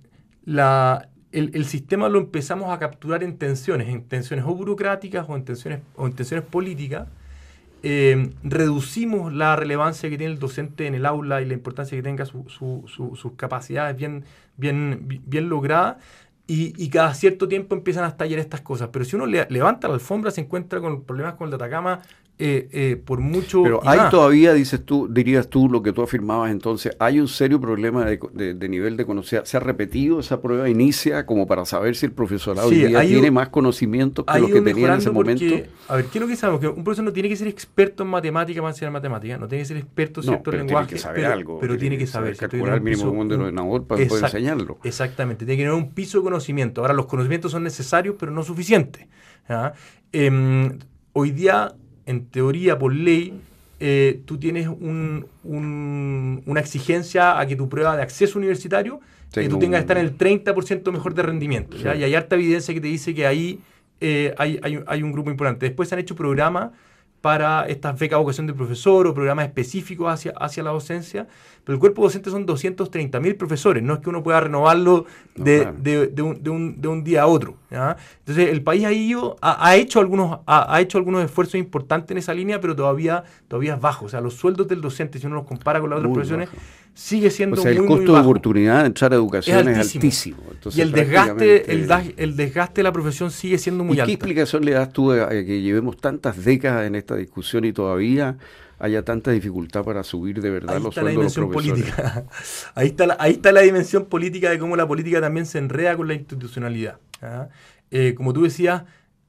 la, 0.45 1.10
el, 1.36 1.65
sistema 1.65 2.10
lo 2.10 2.19
empezamos 2.19 2.71
a 2.71 2.80
capturar 2.80 3.24
en 3.24 3.38
tensiones, 3.38 3.89
en 3.89 4.04
tensiones 4.04 4.45
o 4.45 4.56
burocráticas 4.56 5.26
o 5.28 5.36
en 5.36 5.43
tensiones, 5.43 5.82
o 5.95 6.10
políticas. 6.50 7.08
Eh, 7.84 8.32
reducimos 8.43 9.32
la 9.34 9.56
relevancia 9.56 10.10
que 10.10 10.17
tiene 10.17 10.34
el 10.34 10.39
docente 10.39 10.88
en 10.88 10.95
el 10.95 11.06
aula 11.06 11.41
y 11.41 11.45
la 11.45 11.54
importancia 11.54 11.95
que 11.95 12.02
tenga 12.02 12.26
sus 12.26 13.32
capacidades 13.36 13.95
bien, 13.95 14.24
bien, 14.58 15.21
bien 15.26 15.50
logradas 15.50 15.98
y, 16.48 16.89
cada 16.89 17.13
cierto 17.13 17.48
tiempo 17.48 17.76
empiezan 17.76 18.04
a 18.04 18.10
estallar 18.10 18.39
estas 18.39 18.62
cosas. 18.62 18.89
Pero 18.91 19.04
si 19.06 19.15
uno 19.15 19.26
le, 19.26 19.48
levanta 19.50 19.88
la 19.88 19.95
alfombra, 19.95 20.32
se 20.32 20.41
encuentra 20.41 20.80
con 20.80 21.04
problemas 21.04 21.36
con 21.36 21.48
el 21.48 21.56
Atacama 21.56 22.02
eh, 22.38 22.67
eh, 22.74 23.02
por 23.04 23.21
mucho. 23.21 23.63
Pero 23.63 23.80
hay 23.88 24.10
todavía, 24.10 24.54
dices 24.54 24.84
tú, 24.84 25.08
dirías 25.10 25.48
tú 25.48 25.69
lo 25.69 25.82
que 25.82 25.93
tú 25.93 26.02
afirmabas 26.02 26.52
entonces, 26.52 26.93
hay 27.00 27.21
un 27.21 27.30
serio 27.30 27.62
problema 27.62 28.04
de, 28.06 28.67
nivel 28.67 28.98
de 28.98 29.06
conocimiento. 29.06 29.50
¿Se 29.50 29.56
ha 29.56 29.62
repetido 29.62 30.19
esa 30.19 30.41
prueba? 30.41 30.67
¿Inicia 30.67 31.26
como 31.26 31.48
para 31.48 31.63
saber 31.63 31.95
si 31.95 32.06
el 32.06 32.12
profesorado 32.12 32.69
tiene 32.69 33.32
más 33.32 33.48
conocimiento 33.50 34.26
que 34.26 34.39
lo 34.39 34.48
que 34.48 34.62
tenía 34.62 34.88
en 34.88 35.00
ese 35.00 35.12
momento? 35.12 35.45
A 35.88 35.95
ver, 35.95 36.06
¿qué 36.06 36.17
es 36.17 36.21
lo 36.21 36.28
que 36.28 36.36
sabemos? 36.36 36.60
Que 36.60 36.67
un 36.67 36.84
profesor 36.84 37.06
no 37.06 37.13
tiene 37.13 37.30
que 37.30 37.38
ser 37.38 37.48
experto 37.48 38.04
en 38.04 38.10
matemática 38.10 38.60
para 38.60 38.71
enseñar 38.71 38.91
matemática, 38.91 39.38
no 39.38 39.48
tiene 39.48 39.62
que 39.62 39.67
ser 39.67 39.78
experto 39.78 40.19
en 40.19 40.28
cierto 40.28 40.52
lenguaje. 40.52 40.88
Tiene 40.88 40.98
que 40.98 41.00
saber 41.00 41.26
algo. 41.28 41.60
Pero 41.62 41.78
tiene 41.78 41.98
que 41.98 42.08
saber. 42.08 42.36
Calcular 42.36 42.76
el 42.76 42.82
mínimo 42.82 43.06
común 43.06 43.32
ordenador 43.32 43.88
para 43.88 44.06
poder 44.08 44.26
enseñarlo. 44.26 44.78
Exactamente, 44.84 45.45
tiene 45.45 45.58
que 45.58 45.63
tener 45.63 45.74
un 45.74 45.91
piso 45.93 46.17
de 46.17 46.26
conocimiento. 46.26 46.82
Ahora, 46.82 46.93
los 46.93 47.06
conocimientos 47.06 47.54
son 47.54 47.63
necesarios, 47.63 48.15
pero 48.19 48.34
no 48.34 48.43
suficientes. 48.43 49.08
Em, 50.12 50.80
hoy 51.13 51.32
día 51.32 51.76
en 52.05 52.25
teoría, 52.25 52.77
por 52.77 52.93
ley, 52.93 53.33
eh, 53.79 54.21
tú 54.25 54.37
tienes 54.37 54.67
un, 54.67 55.25
una 55.43 56.59
exigencia 56.59 57.39
a 57.39 57.45
que 57.45 57.55
tu 57.55 57.67
prueba 57.67 57.95
de 57.95 58.03
acceso 58.03 58.37
universitario, 58.39 58.99
que 59.31 59.49
tú 59.49 59.59
tengas 59.59 59.79
que 59.79 59.81
estar 59.81 59.97
en 59.97 60.05
el 60.05 60.17
30% 60.17 60.91
mejor 60.91 61.13
de 61.13 61.23
rendimiento. 61.23 61.77
Y 61.77 62.03
hay 62.03 62.15
harta 62.15 62.35
evidencia 62.35 62.73
que 62.73 62.81
te 62.81 62.87
dice 62.87 63.13
que 63.13 63.27
ahí 63.27 63.59
eh, 63.99 64.33
hay, 64.37 64.59
hay, 64.61 64.79
hay, 64.87 65.03
un 65.03 65.11
grupo 65.11 65.29
importante. 65.29 65.65
Después 65.65 65.89
se 65.89 65.95
han 65.95 65.99
hecho 65.99 66.15
programas 66.15 66.71
para 67.21 67.65
estas 67.67 67.97
becas 67.97 68.19
vocación 68.19 68.45
del 68.45 68.55
profesor 68.55 69.07
o 69.07 69.13
programas 69.13 69.47
específicos 69.47 70.13
hacia, 70.13 70.31
hacia 70.37 70.63
la 70.63 70.71
docencia, 70.71 71.27
pero 71.65 71.75
el 71.75 71.80
cuerpo 71.80 72.04
docente 72.04 72.30
son 72.30 72.45
230 72.45 73.19
mil 73.19 73.36
profesores, 73.36 73.82
no 73.82 73.95
es 73.95 73.99
que 73.99 74.10
uno 74.10 74.21
pueda 74.21 74.39
renovarlo 74.39 75.06
de, 75.36 75.67
de, 75.82 76.08
de, 76.08 76.21
un, 76.21 76.39
un, 76.47 76.80
de 76.80 76.88
un, 76.88 77.04
día 77.04 77.23
a 77.23 77.28
otro. 77.28 77.58
Entonces 77.71 78.49
el 78.49 78.62
país 78.62 78.86
ha, 79.41 79.67
ha, 79.67 79.75
hecho 79.75 79.99
algunos, 79.99 80.41
ha, 80.45 80.80
hecho 80.80 80.99
algunos 80.99 81.25
esfuerzos 81.25 81.56
importantes 81.56 82.12
en 82.12 82.19
esa 82.19 82.36
línea, 82.36 82.62
pero 82.62 82.75
todavía, 82.75 83.23
todavía 83.47 83.73
es 83.73 83.82
bajo. 83.82 84.06
O 84.06 84.10
sea, 84.10 84.21
los 84.21 84.36
sueldos 84.36 84.67
del 84.67 84.80
docente, 84.80 85.17
si 85.17 85.25
uno 85.25 85.38
los 85.38 85.45
compara 85.45 85.82
con 85.82 85.89
las 85.89 85.97
otras 85.97 86.13
profesiones, 86.13 86.49
sigue 86.93 87.32
siendo 87.32 87.60
o 87.60 87.63
sea, 87.63 87.71
el 87.71 87.84
costo 87.84 88.13
de 88.13 88.19
oportunidad 88.19 88.82
de 88.82 88.86
entrar 88.86 89.12
a 89.12 89.15
educación 89.15 89.67
es 89.67 89.95
altísimo. 89.95 90.38
y 90.71 90.82
el 90.82 90.91
desgaste, 90.91 91.71
el, 91.71 91.89
el, 92.15 92.36
desgaste 92.36 92.75
de 92.75 92.84
la 92.84 92.93
profesión 92.93 93.32
sigue 93.32 93.58
siendo 93.58 93.84
muy 93.84 93.99
alto. 93.99 94.06
¿Qué 94.06 94.13
explicación 94.13 94.63
le 94.63 94.73
das 94.73 94.93
tú 94.93 95.12
a 95.12 95.30
que 95.30 95.62
llevemos 95.62 95.97
tantas 95.97 96.45
décadas 96.45 96.86
en 96.86 96.93
esta 96.93 97.15
discusión 97.15 97.65
y 97.65 97.73
todavía 97.73 98.38
haya 98.79 99.03
tanta 99.03 99.31
dificultad 99.31 99.83
para 99.83 100.03
subir 100.03 100.41
de 100.41 100.49
verdad 100.49 100.79
los 100.79 100.93
sueldos 100.93 101.15
de 101.15 101.23
los 101.23 101.33
profesores? 101.33 101.83
Política. 101.83 102.25
ahí, 102.75 102.88
está 102.88 103.07
la, 103.07 103.17
ahí 103.19 103.33
está 103.33 103.51
la 103.51 103.61
dimensión 103.61 104.05
política 104.05 104.49
de 104.49 104.59
cómo 104.59 104.75
la 104.75 104.88
política 104.88 105.21
también 105.21 105.45
se 105.45 105.59
enreda 105.59 105.95
con 105.95 106.07
la 106.07 106.13
institucionalidad. 106.13 106.99
¿ah? 107.21 107.47
Eh, 107.91 108.13
como 108.15 108.33
tú 108.33 108.43
decías, 108.43 108.83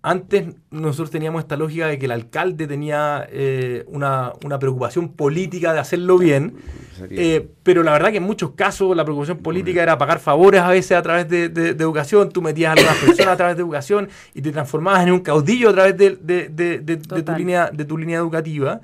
antes 0.06 0.54
nosotros 0.70 1.10
teníamos 1.10 1.40
esta 1.40 1.56
lógica 1.56 1.88
de 1.88 1.98
que 1.98 2.06
el 2.06 2.12
alcalde 2.12 2.68
tenía 2.68 3.26
eh, 3.28 3.84
una, 3.88 4.34
preocupación 4.60 5.08
política 5.14 5.72
de 5.72 5.80
hacerlo 5.80 6.16
bien, 6.16 6.54
eh, 7.10 7.48
pero 7.64 7.82
la 7.82 7.90
verdad 7.90 8.12
que 8.12 8.18
en 8.18 8.22
muchos 8.22 8.52
casos 8.52 8.96
la 8.96 9.02
preocupación 9.02 9.38
política 9.38 9.82
era 9.82 9.98
pagar 9.98 10.20
favores 10.20 10.60
a 10.60 10.68
veces 10.68 10.96
a 10.96 11.02
través 11.02 11.28
de, 11.28 11.46
educación, 11.70 12.30
tú 12.30 12.40
metías 12.40 12.68
a 12.68 12.72
algunas 12.74 12.96
personas 12.98 13.34
a 13.34 13.36
través 13.36 13.56
de 13.56 13.62
educación 13.62 14.08
y 14.32 14.42
te 14.42 14.52
transformabas 14.52 15.04
en 15.04 15.12
un 15.12 15.20
caudillo 15.20 15.70
a 15.70 15.72
través 15.72 15.96
de, 15.96 16.10
tu, 17.24 17.32
línea, 17.32 17.70
de 17.72 17.84
tu 17.84 17.98
línea 17.98 18.18
educativa. 18.18 18.80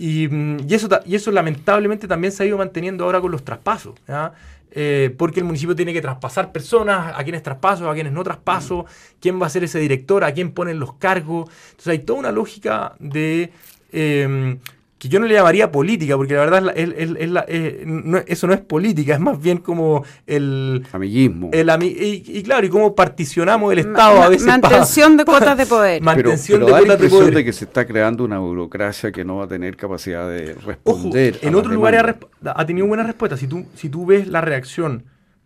Y, 0.00 0.28
mm, 0.28 0.66
y, 0.66 0.74
eso, 0.74 0.88
y 1.04 1.14
eso 1.14 1.30
lamentablemente 1.30 2.08
también 2.08 2.32
se 2.32 2.42
ha 2.42 2.46
ido 2.46 2.56
manteniendo 2.56 3.04
ahora 3.04 3.20
con 3.20 3.30
los 3.30 3.44
traspasos. 3.44 3.94
Eh, 4.72 5.14
porque 5.18 5.40
el 5.40 5.44
municipio 5.44 5.76
tiene 5.76 5.92
que 5.92 6.00
traspasar 6.00 6.52
personas, 6.52 7.12
a 7.14 7.22
quienes 7.22 7.42
traspaso, 7.42 7.90
a 7.90 7.94
quienes 7.94 8.12
no 8.12 8.24
traspaso, 8.24 8.86
quién 9.20 9.40
va 9.40 9.46
a 9.46 9.50
ser 9.50 9.64
ese 9.64 9.78
director, 9.78 10.24
a 10.24 10.32
quién 10.32 10.52
ponen 10.52 10.80
los 10.80 10.94
cargos. 10.94 11.50
Entonces 11.70 11.88
hay 11.88 11.98
toda 12.00 12.18
una 12.18 12.32
lógica 12.32 12.94
de... 12.98 13.52
Eh, 13.92 14.56
que 15.00 15.08
yo 15.08 15.18
no 15.18 15.26
le 15.26 15.32
llamaría 15.32 15.72
política, 15.72 16.14
porque 16.14 16.34
la 16.34 16.44
verdad 16.44 16.74
eso 16.76 18.46
no 18.46 18.52
es 18.52 18.60
política, 18.60 19.14
es 19.14 19.20
más 19.20 19.40
bien 19.40 19.56
como 19.56 20.04
el... 20.26 20.86
Amiguismo. 20.92 21.48
El 21.54 21.70
y, 21.80 22.42
claro, 22.42 22.66
y 22.66 22.68
cómo 22.68 22.94
particionamos 22.94 23.72
el 23.72 23.78
Estado 23.78 24.22
a 24.22 24.28
veces. 24.28 24.46
Mantención 24.46 25.16
de 25.16 25.24
cuotas 25.24 25.56
de 25.56 25.64
poder. 25.64 26.02
Mantención 26.02 26.66
de 26.66 26.70
cuotas 26.70 27.00
de 27.00 27.08
poder. 27.08 27.34
de 27.34 27.44
que 27.46 27.52
se 27.54 27.64
está 27.64 27.86
creando 27.86 28.24
una 28.24 28.40
burocracia 28.40 29.10
que 29.10 29.24
no 29.24 29.36
va 29.36 29.44
a 29.44 29.48
tener 29.48 29.74
capacidad 29.74 30.28
de 30.28 30.52
responder. 30.52 31.38
en 31.40 31.54
otros 31.54 31.72
lugares 31.72 32.16
ha, 32.44 32.66
tenido 32.66 32.86
buena 32.86 33.02
respuesta. 33.02 33.38
Si 33.38 33.46
tú, 33.46 33.64
si 33.74 33.88
tú 33.88 34.04
ves 34.04 34.28
la 34.28 34.42
reacción 34.42 35.04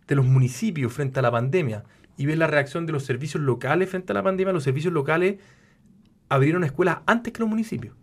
de 0.09 0.17
los 0.17 0.27
municipios 0.27 0.93
frente 0.93 1.21
a 1.21 1.23
la 1.23 1.31
pandemia 1.31 1.85
y 2.17 2.27
ves 2.27 2.39
la 2.39 2.49
reacción 2.49 2.87
de 2.87 2.93
los 2.93 3.05
servicios 3.05 3.41
locales 3.41 3.89
frente 3.89 4.13
a 4.13 4.15
la 4.15 4.25
pandemia, 4.25 4.53
los 4.53 4.65
servicios 4.65 4.93
locales 4.93 5.37
abrieron 6.29 6.65
escuelas 6.65 6.99
antes 7.07 7.33
que 7.33 7.39
los 7.39 7.49
municipios. 7.49 7.95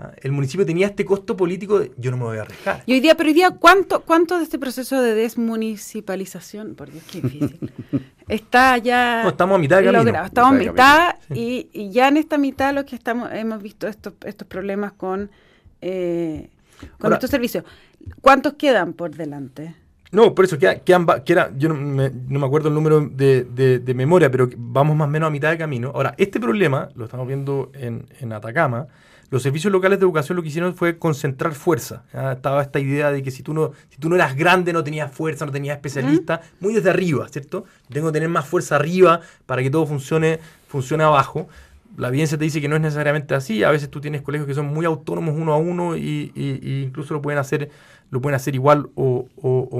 Ah, 0.00 0.12
el 0.22 0.30
municipio 0.30 0.64
tenía 0.64 0.86
este 0.86 1.04
costo 1.04 1.36
político 1.36 1.80
de 1.80 1.90
yo 1.96 2.12
no 2.12 2.16
me 2.16 2.22
voy 2.22 2.38
a 2.38 2.42
arriesgar. 2.42 2.84
Y 2.86 2.92
hoy 2.92 3.00
día, 3.00 3.16
pero 3.16 3.28
hoy 3.28 3.34
día, 3.34 3.50
¿cuánto, 3.50 4.02
cuánto 4.02 4.38
de 4.38 4.44
este 4.44 4.56
proceso 4.56 5.02
de 5.02 5.12
desmunicipalización, 5.14 6.76
por 6.76 6.88
Dios, 6.88 7.02
qué 7.10 7.20
difícil, 7.20 7.72
está 8.28 8.78
ya 8.78 9.26
estamos 9.28 9.56
a 9.56 9.58
mitad 9.58 9.78
de 9.82 9.90
camino. 9.90 10.24
Estamos 10.24 10.52
a 10.52 10.54
mitad, 10.54 11.14
y, 11.34 11.90
ya 11.90 12.06
en 12.06 12.16
esta 12.16 12.38
mitad 12.38 12.72
lo 12.72 12.84
que 12.84 12.94
estamos 12.94 13.28
hemos 13.32 13.60
visto 13.60 13.88
estos, 13.88 14.12
estos 14.24 14.46
problemas 14.46 14.92
con, 14.92 15.32
eh, 15.80 16.48
con 17.00 17.12
estos 17.12 17.28
servicios. 17.28 17.64
¿Cuántos 18.20 18.52
quedan 18.52 18.92
por 18.92 19.16
delante? 19.16 19.74
No, 20.12 20.32
por 20.32 20.44
eso, 20.44 20.58
que, 20.58 20.80
era, 21.26 21.52
yo 21.56 21.68
no 21.68 21.74
me, 21.74 22.46
acuerdo 22.46 22.68
el 22.68 22.74
número 22.74 23.00
de, 23.00 23.44
de, 23.44 23.94
memoria, 23.94 24.30
pero 24.30 24.48
vamos 24.56 24.96
más 24.96 25.08
o 25.08 25.10
menos 25.10 25.26
a 25.26 25.30
mitad 25.30 25.50
de 25.50 25.58
camino. 25.58 25.90
Ahora, 25.92 26.14
este 26.16 26.38
problema, 26.38 26.88
lo 26.94 27.04
estamos 27.04 27.26
viendo 27.26 27.70
en, 27.74 28.06
en 28.20 28.32
Atacama, 28.32 28.86
los 29.30 29.42
servicios 29.42 29.72
locales 29.72 29.98
de 29.98 30.04
educación 30.04 30.36
lo 30.36 30.42
que 30.42 30.48
hicieron 30.48 30.74
fue 30.74 30.98
concentrar 30.98 31.54
fuerza. 31.54 32.02
Estaba 32.32 32.62
esta 32.62 32.80
idea 32.80 33.12
de 33.12 33.22
que 33.22 33.30
si 33.30 33.42
tú, 33.42 33.52
no, 33.52 33.72
si 33.90 33.98
tú 33.98 34.08
no 34.08 34.14
eras 34.14 34.34
grande, 34.34 34.72
no 34.72 34.82
tenías 34.82 35.12
fuerza, 35.12 35.44
no 35.44 35.52
tenías 35.52 35.76
especialista, 35.76 36.40
muy 36.60 36.72
desde 36.72 36.90
arriba, 36.90 37.28
¿cierto? 37.28 37.64
Tengo 37.92 38.08
que 38.08 38.14
tener 38.14 38.30
más 38.30 38.46
fuerza 38.46 38.76
arriba 38.76 39.20
para 39.44 39.62
que 39.62 39.70
todo 39.70 39.86
funcione, 39.86 40.40
funcione 40.68 41.04
abajo. 41.04 41.48
La 41.98 42.08
evidencia 42.08 42.38
te 42.38 42.44
dice 42.44 42.60
que 42.60 42.68
no 42.68 42.76
es 42.76 42.82
necesariamente 42.82 43.34
así. 43.34 43.64
A 43.64 43.70
veces 43.70 43.90
tú 43.90 44.00
tienes 44.00 44.22
colegios 44.22 44.46
que 44.46 44.54
son 44.54 44.66
muy 44.66 44.86
autónomos 44.86 45.34
uno 45.36 45.52
a 45.52 45.58
uno 45.58 45.96
y, 45.96 46.32
incluso 46.86 47.12
lo 47.12 47.20
pueden 47.20 47.38
hacer, 47.38 47.70
lo 48.10 48.22
pueden 48.22 48.36
hacer 48.36 48.54
igual 48.54 48.88
o, 48.94 49.26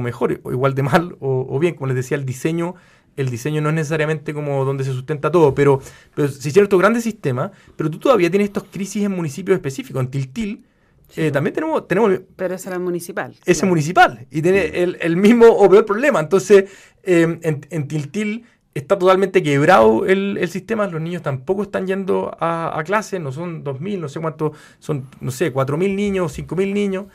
mejor, 0.00 0.40
o 0.42 0.52
igual 0.52 0.74
de 0.74 0.82
mal 0.82 1.16
o, 1.20 1.58
bien. 1.58 1.74
Como 1.74 1.86
les 1.86 1.96
decía, 1.96 2.18
el 2.18 2.26
diseño 2.26 2.74
el 3.18 3.30
diseño 3.30 3.60
no 3.60 3.68
es 3.68 3.74
necesariamente 3.74 4.32
como 4.32 4.64
donde 4.64 4.84
se 4.84 4.92
sustenta 4.92 5.30
todo, 5.30 5.54
pero, 5.54 5.80
pero 6.14 6.28
se 6.28 6.48
hicieron 6.48 6.64
estos 6.64 6.78
grandes 6.78 7.02
sistemas, 7.02 7.50
pero 7.76 7.90
tú 7.90 7.98
todavía 7.98 8.30
tienes 8.30 8.46
estos 8.46 8.64
crisis 8.64 9.04
en 9.04 9.12
municipios 9.12 9.56
específicos. 9.56 10.00
En 10.00 10.08
Tiltil 10.08 10.64
eh, 11.16 11.30
también 11.30 11.54
tenemos, 11.54 11.88
tenemos... 11.88 12.20
Pero 12.36 12.54
ese 12.54 12.68
era 12.68 12.78
municipal. 12.78 13.34
Ese 13.44 13.66
municipal, 13.66 14.26
y 14.30 14.40
tiene 14.40 14.66
el, 14.66 15.16
mismo 15.16 15.46
o 15.46 15.68
peor 15.68 15.84
problema. 15.84 16.20
Entonces, 16.20 16.70
em, 17.02 17.40
en, 17.42 17.88
Tiltil 17.88 18.44
está 18.74 18.96
totalmente 18.96 19.42
quebrado 19.42 20.06
el, 20.06 20.48
sistema, 20.48 20.86
los 20.86 21.00
niños 21.00 21.22
tampoco 21.22 21.62
están 21.62 21.86
yendo 21.86 22.36
a, 22.38 22.78
a 22.78 22.84
clase, 22.84 23.18
no 23.18 23.32
son 23.32 23.64
2.000, 23.64 23.98
no 23.98 24.08
sé 24.08 24.20
cuántos, 24.20 24.56
son, 24.78 25.08
no 25.20 25.32
sé, 25.32 25.52
4.000 25.52 25.94
niños, 25.94 26.38
5.000 26.38 26.72
niños. 26.72 27.06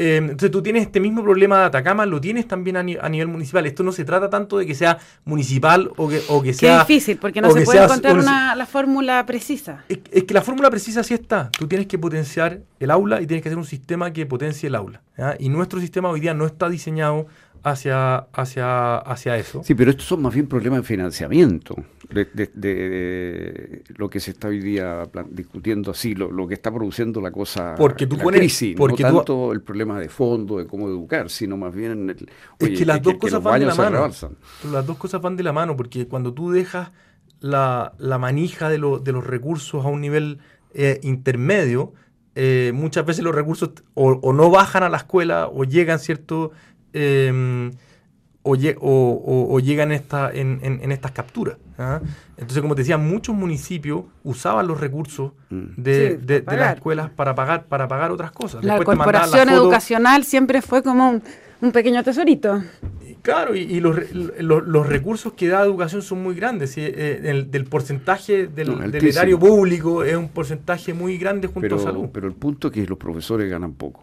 Em, 0.00 0.24
entonces 0.26 0.52
tú 0.52 0.62
tienes 0.62 0.82
este 0.82 1.00
mismo 1.00 1.24
problema 1.24 1.58
de 1.58 1.64
Atacama, 1.64 2.06
lo 2.06 2.20
tienes 2.20 2.46
también 2.46 2.76
a, 2.76 2.82
nivel 2.84 3.26
municipal. 3.26 3.66
Esto 3.66 3.82
no 3.82 3.90
se 3.90 4.04
trata 4.04 4.30
tanto 4.30 4.56
de 4.58 4.64
que 4.64 4.76
sea 4.76 4.98
municipal 5.24 5.90
o 5.96 6.08
que, 6.08 6.22
o 6.28 6.40
que 6.40 6.54
sea... 6.54 6.84
Qué 6.86 6.94
difícil, 6.94 7.18
porque 7.18 7.40
no 7.40 7.50
se 7.50 7.62
puede 7.62 7.82
encontrar 7.82 8.16
la 8.56 8.66
fórmula 8.66 9.26
precisa. 9.26 9.82
Es, 9.88 10.22
que 10.22 10.34
la 10.34 10.42
fórmula 10.42 10.70
precisa 10.70 11.02
sí 11.02 11.14
está. 11.14 11.50
Tú 11.50 11.66
tienes 11.66 11.88
que 11.88 11.98
potenciar 11.98 12.60
el 12.78 12.92
aula 12.92 13.20
y 13.20 13.26
tienes 13.26 13.42
que 13.42 13.48
hacer 13.48 13.58
un 13.58 13.64
sistema 13.64 14.12
que 14.12 14.24
potencie 14.24 14.68
el 14.68 14.76
aula. 14.76 15.02
Y 15.40 15.48
nuestro 15.48 15.80
sistema 15.80 16.10
hoy 16.10 16.20
día 16.20 16.32
no 16.32 16.46
está 16.46 16.68
diseñado 16.68 17.26
hacia, 17.70 18.16
hacia, 18.32 18.98
hacia 18.98 19.36
eso. 19.36 19.62
Sí, 19.62 19.74
pero 19.74 19.90
estos 19.90 20.06
son 20.06 20.22
más 20.22 20.34
bien 20.34 20.46
problemas 20.46 20.80
de 20.80 20.86
financiamiento, 20.86 21.76
de, 22.10 23.82
lo 23.96 24.08
que 24.08 24.20
se 24.20 24.32
está 24.32 24.48
hoy 24.48 24.60
día 24.60 25.08
discutiendo 25.30 25.90
así, 25.90 26.14
lo, 26.14 26.48
que 26.48 26.54
está 26.54 26.72
produciendo 26.72 27.20
la 27.20 27.30
cosa, 27.30 27.74
porque 27.76 28.06
tú 28.06 28.18
pones, 28.18 28.40
crisis, 28.40 28.74
porque 28.76 29.02
no 29.02 29.16
tanto 29.16 29.52
el 29.52 29.62
problema 29.62 29.98
de 30.00 30.08
fondo, 30.08 30.58
de 30.58 30.66
cómo 30.66 30.88
educar, 30.88 31.30
sino 31.30 31.56
más 31.56 31.74
bien... 31.74 32.10
El, 32.10 32.28
es 32.58 32.78
que 32.78 32.84
las 32.84 33.02
dos 33.02 33.14
cosas 33.14 33.42
van 33.42 33.60
de 33.60 33.66
la 33.66 33.74
mano. 33.74 34.08
Las 34.72 34.86
dos 34.86 34.96
cosas 34.96 35.20
van 35.20 35.36
de 35.36 35.42
la 35.42 35.52
mano, 35.52 35.76
porque 35.76 36.06
cuando 36.06 36.32
tú 36.34 36.50
dejas 36.50 36.92
la, 37.40 37.92
manija 38.18 38.68
de, 38.68 38.76
de 38.76 39.12
los 39.12 39.26
recursos 39.26 39.84
a 39.84 39.88
un 39.88 40.00
nivel 40.00 40.38
eh, 40.74 41.00
intermedio, 41.02 41.92
eh, 42.34 42.72
muchas 42.72 43.04
veces 43.04 43.24
los 43.24 43.34
recursos 43.34 43.70
o, 43.94 44.12
o, 44.12 44.32
no 44.32 44.48
bajan 44.50 44.84
a 44.84 44.88
la 44.88 44.98
escuela 44.98 45.48
o 45.48 45.64
llegan, 45.64 45.98
¿cierto?, 45.98 46.52
Em, 46.92 47.72
o, 48.80 49.48
o, 49.50 49.60
llegan 49.60 49.92
esta, 49.92 50.30
en, 50.32 50.60
en, 50.62 50.92
estas 50.92 51.12
capturas. 51.12 51.56
¿ah? 51.78 52.00
Entonces, 52.36 52.60
como 52.62 52.74
te 52.74 52.82
decía, 52.82 52.96
muchos 52.98 53.34
municipios 53.34 54.04
usaban 54.24 54.66
los 54.66 54.80
recursos 54.80 55.32
mm. 55.50 55.64
de, 55.76 56.16
de, 56.16 56.42
las 56.46 56.76
escuelas 56.76 57.10
para 57.10 57.34
pagar, 57.34 57.64
para 57.64 57.88
pagar 57.88 58.10
otras 58.10 58.32
cosas. 58.32 58.64
La 58.64 58.82
corporación 58.82 59.48
educacional 59.50 60.24
siempre 60.24 60.62
fue 60.62 60.82
como 60.82 61.20
un, 61.60 61.72
pequeño 61.72 62.02
tesorito. 62.02 62.62
Claro, 63.28 63.54
y, 63.54 63.78
los, 63.80 63.94
los, 64.40 64.86
recursos 64.86 65.34
que 65.34 65.48
da 65.48 65.62
educación 65.62 66.00
son 66.00 66.22
muy 66.22 66.34
grandes. 66.34 66.78
Eh, 66.78 67.20
el, 67.24 67.50
del 67.50 67.66
porcentaje 67.66 68.46
del, 68.46 68.90
del 68.90 69.06
erario 69.06 69.38
público 69.38 70.02
es 70.02 70.16
un 70.16 70.30
porcentaje 70.30 70.94
muy 70.94 71.18
grande 71.18 71.46
junto 71.46 71.74
a 71.74 71.78
salud. 71.78 72.08
Pero 72.10 72.26
el 72.26 72.32
punto 72.32 72.68
es 72.68 72.72
que 72.72 72.86
los 72.86 72.96
profesores 72.96 73.50
ganan 73.50 73.74
poco. 73.74 74.02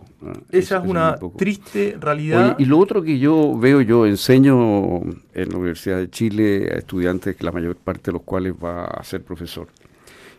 Esa 0.51 0.77
es 0.77 0.87
una 0.87 1.17
triste 1.35 1.97
realidad. 1.99 2.55
y 2.59 2.65
lo 2.65 2.77
otro 2.77 3.01
que 3.01 3.17
yo 3.17 3.57
veo, 3.57 3.81
yo 3.81 4.05
enseño 4.05 5.01
en 5.33 5.49
la 5.49 5.57
Universidad 5.57 5.97
de 5.97 6.09
Chile 6.11 6.69
a 6.71 6.77
estudiantes 6.77 7.35
que 7.35 7.43
la 7.43 7.51
mayor 7.51 7.77
parte 7.77 8.11
de 8.11 8.13
los 8.13 8.21
cuales 8.21 8.53
va 8.53 8.85
a 8.85 9.03
ser 9.03 9.23
profesor 9.23 9.67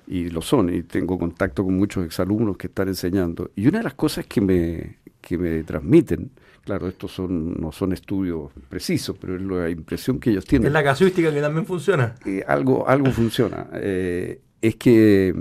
y 0.07 0.31
lo 0.31 0.41
son, 0.43 0.73
y 0.73 0.83
tengo 0.85 1.19
contacto 1.19 1.65
con 1.65 1.77
muchos 1.77 2.07
exalumnos 2.07 2.57
que 2.57 2.69
están 2.69 2.87
enseñando. 2.87 3.51
Y 3.57 3.67
una 3.67 3.79
de 3.79 3.85
las 3.85 3.95
cosas 3.95 4.27
que 4.27 4.41
me, 4.41 4.99
que 5.27 5.37
me 5.37 5.65
transmiten, 5.65 6.31
claro, 6.65 6.87
estos 6.87 7.11
son, 7.11 7.55
no 7.61 7.73
son 7.73 7.93
estudios 7.93 8.53
precisos, 8.69 9.17
pero 9.21 9.35
es 9.35 9.43
la 9.43 9.69
impresión 9.69 10.21
que 10.21 10.31
ellos 10.31 10.45
tienen. 10.45 10.69
Es 10.69 10.73
la 10.73 10.85
casuística 10.85 11.33
que 11.33 11.41
también 11.41 11.67
funciona. 11.67 12.15
Eh, 12.25 12.45
algo, 12.47 12.89
algo 12.89 13.11
funciona. 13.11 13.69
Eh, 13.73 14.41
es 14.63 14.77
que 14.77 15.35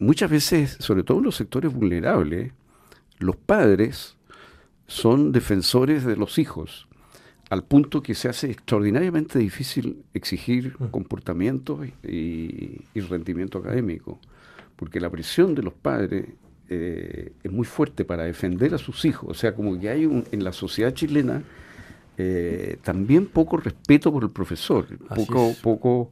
muchas 0.00 0.28
veces, 0.28 0.76
sobre 0.80 1.04
todo 1.04 1.18
en 1.18 1.24
los 1.24 1.36
sectores 1.36 1.72
vulnerables, 1.72 2.52
los 3.18 3.36
padres 3.36 4.16
son 4.88 5.30
defensores 5.30 6.04
de 6.04 6.16
los 6.16 6.38
hijos 6.38 6.88
al 7.50 7.64
punto 7.64 8.02
que 8.02 8.14
se 8.14 8.28
hace 8.28 8.50
extraordinariamente 8.50 9.38
difícil 9.38 10.04
exigir 10.12 10.74
mm. 10.78 10.86
comportamiento 10.88 11.80
y, 12.02 12.82
rendimiento 12.94 13.58
académico, 13.58 14.18
porque 14.76 15.00
la 15.00 15.08
presión 15.08 15.54
de 15.54 15.62
los 15.62 15.72
padres 15.72 16.26
eh, 16.68 17.32
es 17.42 17.52
muy 17.52 17.64
fuerte 17.64 18.04
para 18.04 18.24
defender 18.24 18.74
a 18.74 18.78
sus 18.78 19.04
hijos, 19.04 19.30
o 19.30 19.34
sea, 19.34 19.54
como 19.54 19.78
que 19.78 19.88
hay 19.88 20.06
un, 20.06 20.24
en 20.32 20.44
la 20.44 20.52
sociedad 20.52 20.92
chilena 20.92 21.42
eh, 22.16 22.78
también 22.82 23.26
poco 23.26 23.56
respeto 23.56 24.12
por 24.12 24.24
el 24.24 24.30
profesor, 24.30 24.86
poco, 25.14 25.54
poco, 25.62 26.10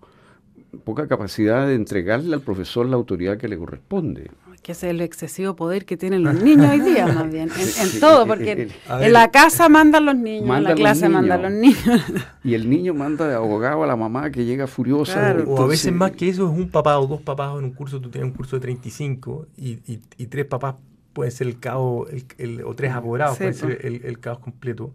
poca 0.84 1.08
capacidad 1.08 1.66
de 1.66 1.74
entregarle 1.74 2.34
al 2.34 2.42
profesor 2.42 2.86
la 2.86 2.96
autoridad 2.96 3.36
que 3.38 3.48
le 3.48 3.58
corresponde 3.58 4.30
que 4.66 4.72
es 4.72 4.83
el 4.83 5.00
excesivo 5.00 5.55
poder 5.55 5.85
que 5.85 5.96
tienen 5.96 6.24
los 6.24 6.35
niños 6.42 6.68
hoy 6.68 6.81
día, 6.81 7.07
más 7.07 7.31
bien, 7.31 7.48
en, 7.57 8.00
todo, 8.00 8.26
porque 8.26 8.68
en 8.88 9.12
la 9.12 9.31
casa 9.31 9.68
mandan 9.68 10.07
los 10.07 10.16
niños, 10.16 10.57
en 10.57 10.64
la 10.64 10.74
clase 10.74 11.09
mandan 11.09 11.42
los 11.42 11.52
niños. 11.52 11.79
Y 12.42 12.55
el 12.55 12.68
niño 12.68 12.92
manda 12.92 13.29
de 13.29 13.37
abogado 13.37 13.85
a 13.85 13.87
la 13.87 13.94
mamá 13.94 14.29
que 14.31 14.44
llega 14.44 14.66
furiosa. 14.66 15.37
o 15.46 15.62
a 15.62 15.66
veces 15.68 15.92
más 15.92 16.11
que 16.11 16.29
eso 16.29 16.50
es 16.50 16.59
un 16.59 16.68
papá 16.68 16.98
o 16.98 17.07
dos 17.07 17.22
papás 17.22 17.57
en 17.57 17.64
un 17.64 17.74
curso, 17.74 18.00
tú 18.00 18.11
tienes 18.11 18.29
un 18.29 18.37
curso 18.37 18.57
de 18.57 18.61
35 18.62 19.46
y, 19.57 19.79
y, 19.87 20.26
tres 20.26 20.46
papás 20.46 20.74
pueden 21.12 21.31
ser 21.31 21.46
el 21.46 21.61
caos, 21.61 22.09
el, 22.37 22.64
o 22.64 22.74
tres 22.74 22.92
apoderados 22.92 23.38
pueden 23.38 23.55
ser 23.55 23.79
el, 23.85 24.18
caos 24.18 24.40
completo. 24.40 24.92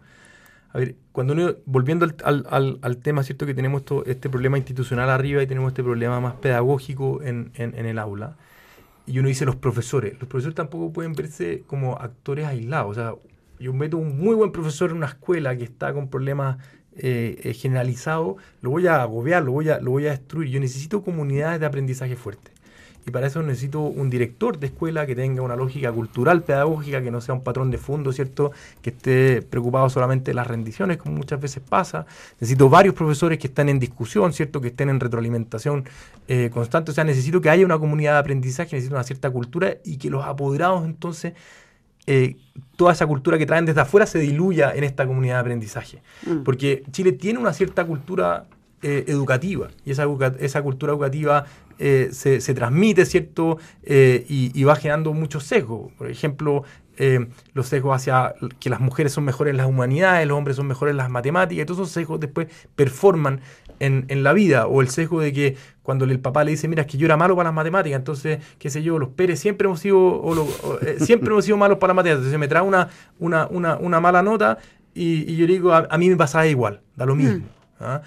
A 0.74 0.80
ver, 0.80 0.96
cuando 1.14 1.32
uno, 1.32 1.56
volviendo 1.66 2.06
al, 2.26 2.46
al, 2.50 2.78
al, 2.82 2.98
tema, 2.98 3.24
¿cierto? 3.24 3.46
Que 3.46 3.54
tenemos 3.54 3.84
esto, 3.84 4.04
este 4.06 4.30
problema 4.30 4.58
institucional 4.58 5.10
arriba 5.10 5.42
y 5.42 5.48
tenemos 5.48 5.70
este 5.72 5.82
problema 5.82 6.20
más 6.20 6.34
pedagógico 6.34 7.22
en, 7.24 7.52
en, 7.56 7.74
en 7.74 7.86
el 7.86 7.98
aula 7.98 8.36
y 9.06 9.20
uno 9.20 9.28
dice 9.28 9.46
los 9.46 9.56
profesores. 9.56 10.14
Los 10.20 10.28
profesores 10.28 10.56
tampoco 10.56 10.92
pueden 10.94 11.14
verse 11.14 11.64
como 11.68 11.98
actores 11.98 12.46
aislados. 12.46 12.92
O 12.92 12.94
sea, 12.94 13.14
yo 13.60 13.74
meto 13.74 13.98
un 13.98 14.18
muy 14.18 14.36
buen 14.36 14.52
profesor 14.52 14.92
en 14.92 14.98
una 14.98 15.08
escuela 15.08 15.56
que 15.56 15.64
está 15.64 15.94
con 15.94 16.10
problemas 16.10 16.58
eh, 16.94 17.40
eh, 17.44 17.54
generalizados, 17.54 18.36
lo 18.62 18.70
voy 18.70 18.86
a 18.88 19.02
agobiar, 19.02 19.44
lo 19.44 19.54
voy 19.54 19.70
a, 19.70 19.80
lo 19.80 19.92
voy 19.92 20.08
a 20.08 20.12
destruir. 20.12 20.50
Yo 20.50 20.60
necesito 20.60 21.04
comunidades 21.04 21.60
de 21.60 21.66
aprendizaje 21.66 22.16
fuertes. 22.16 22.54
Y 23.06 23.12
para 23.12 23.28
eso 23.28 23.42
necesito 23.42 23.82
un 23.82 24.10
director 24.10 24.60
de 24.60 24.68
escuela 24.68 25.06
que 25.06 25.16
tenga 25.16 25.42
una 25.42 25.56
lógica 25.56 25.92
cultural, 25.92 26.44
pedagógica, 26.44 27.02
que 27.02 27.10
no 27.10 27.20
sea 27.22 27.34
un 27.34 27.42
patrón 27.42 27.72
de 27.72 27.78
fondo, 27.78 28.12
¿cierto? 28.12 28.52
Que 28.82 28.92
esté 28.92 29.42
preocupado 29.42 29.90
solamente 29.90 30.32
de 30.32 30.36
las 30.36 30.48
rendiciones, 30.48 30.98
como 30.98 31.16
muchas 31.16 31.42
veces 31.42 31.64
pasa. 31.68 32.06
Necesito 32.40 32.70
varios 32.70 32.94
profesores 32.94 33.40
que 33.40 33.48
estén 33.48 33.70
en 33.70 33.80
discusión, 33.80 34.34
¿cierto? 34.34 34.62
Que 34.62 34.68
estén 34.68 34.90
en 34.90 35.00
retroalimentación 35.00 35.86
eh, 36.28 36.50
constante. 36.54 36.92
O 36.92 36.94
sea, 36.94 37.04
necesito 37.04 37.42
que 37.42 37.50
haya 37.50 37.66
una 37.66 37.80
comunidad 37.80 38.14
de 38.14 38.20
aprendizaje, 38.20 38.76
necesito 38.76 38.96
una 38.96 39.04
cierta 39.04 39.32
cultura 39.32 39.78
y 39.84 39.98
que 39.98 40.10
los 40.10 40.24
apoderados 40.24 40.86
entonces 40.86 41.34
eh, 42.08 42.36
toda 42.76 42.94
esa 42.94 43.06
cultura 43.06 43.38
que 43.38 43.46
traen 43.46 43.66
desde 43.66 43.82
afuera 43.82 44.06
se 44.06 44.20
diluya 44.20 44.74
en 44.74 44.84
esta 44.84 45.06
comunidad 45.06 45.36
de 45.36 45.40
aprendizaje. 45.42 46.02
Mm. 46.26 46.44
Porque 46.44 46.84
Chile 46.92 47.12
tiene 47.12 47.40
una 47.40 47.54
cierta 47.54 47.86
cultura 47.86 48.46
eh, 48.84 49.06
educativa 49.08 49.68
y 49.86 49.92
esa, 49.92 50.06
esa 50.40 50.62
cultura 50.64 50.94
educativa 50.94 51.46
eh, 51.84 52.10
se, 52.12 52.54
transmite, 52.54 53.08
¿cierto? 53.08 53.58
Eh, 53.82 54.24
y, 54.30 54.64
va 54.64 54.76
generando 54.76 55.14
muchos 55.14 55.46
sesgos. 55.46 55.92
Por 55.98 56.12
ejemplo, 56.12 56.64
eh, 56.98 57.28
los 57.56 57.70
sesgos 57.70 57.96
hacia 57.96 58.36
que 58.60 58.70
las 58.70 58.80
mujeres 58.80 59.14
son 59.14 59.24
mejores 59.24 59.50
en 59.50 59.58
las 59.58 59.66
humanidades, 59.66 60.28
los 60.28 60.38
hombres 60.38 60.58
son 60.58 60.68
mejores 60.68 60.92
en 60.92 60.98
las 60.98 61.10
matemáticas, 61.10 61.64
y 61.64 61.66
todos 61.66 61.80
esos 61.80 61.92
sesgos 61.92 62.20
después 62.20 62.50
performan 62.76 63.42
en, 63.80 64.06
la 64.22 64.32
vida. 64.32 64.68
O 64.68 64.82
el 64.82 64.90
sesgo 64.90 65.22
de 65.22 65.34
que 65.34 65.58
cuando 65.82 66.06
el 66.06 66.20
papá 66.20 66.44
le 66.44 66.52
dice, 66.52 66.68
mira, 66.68 66.84
es 66.84 66.88
que 66.88 67.00
yo 67.00 67.08
era 67.08 67.18
malo 67.18 67.36
para 67.36 67.50
las 67.50 67.56
matemáticas, 67.56 67.98
entonces, 67.98 68.38
qué 68.60 68.70
sé 68.70 68.84
yo, 68.84 69.00
los 69.00 69.10
Pérez 69.10 69.40
siempre 69.40 69.66
hemos 69.66 69.80
sido, 69.80 70.22
siempre 71.00 71.32
hemos 71.32 71.46
sido 71.46 71.58
malos 71.58 71.80
para 71.80 71.96
las 71.96 71.96
matemáticas, 71.96 72.20
entonces 72.20 72.40
me 72.40 72.48
trae 72.48 72.62
una, 72.62 72.90
una, 73.50 74.00
mala 74.00 74.22
nota 74.22 74.60
y, 74.94 75.36
yo 75.36 75.48
digo, 75.48 75.74
a, 75.74 75.98
mí 75.98 76.10
me 76.12 76.16
pasaba 76.16 76.46
igual, 76.46 76.82
da 76.96 77.08
lo 77.08 77.16
mismo. 77.16 77.40
Mm. 77.40 77.84
¿ah? 77.84 78.02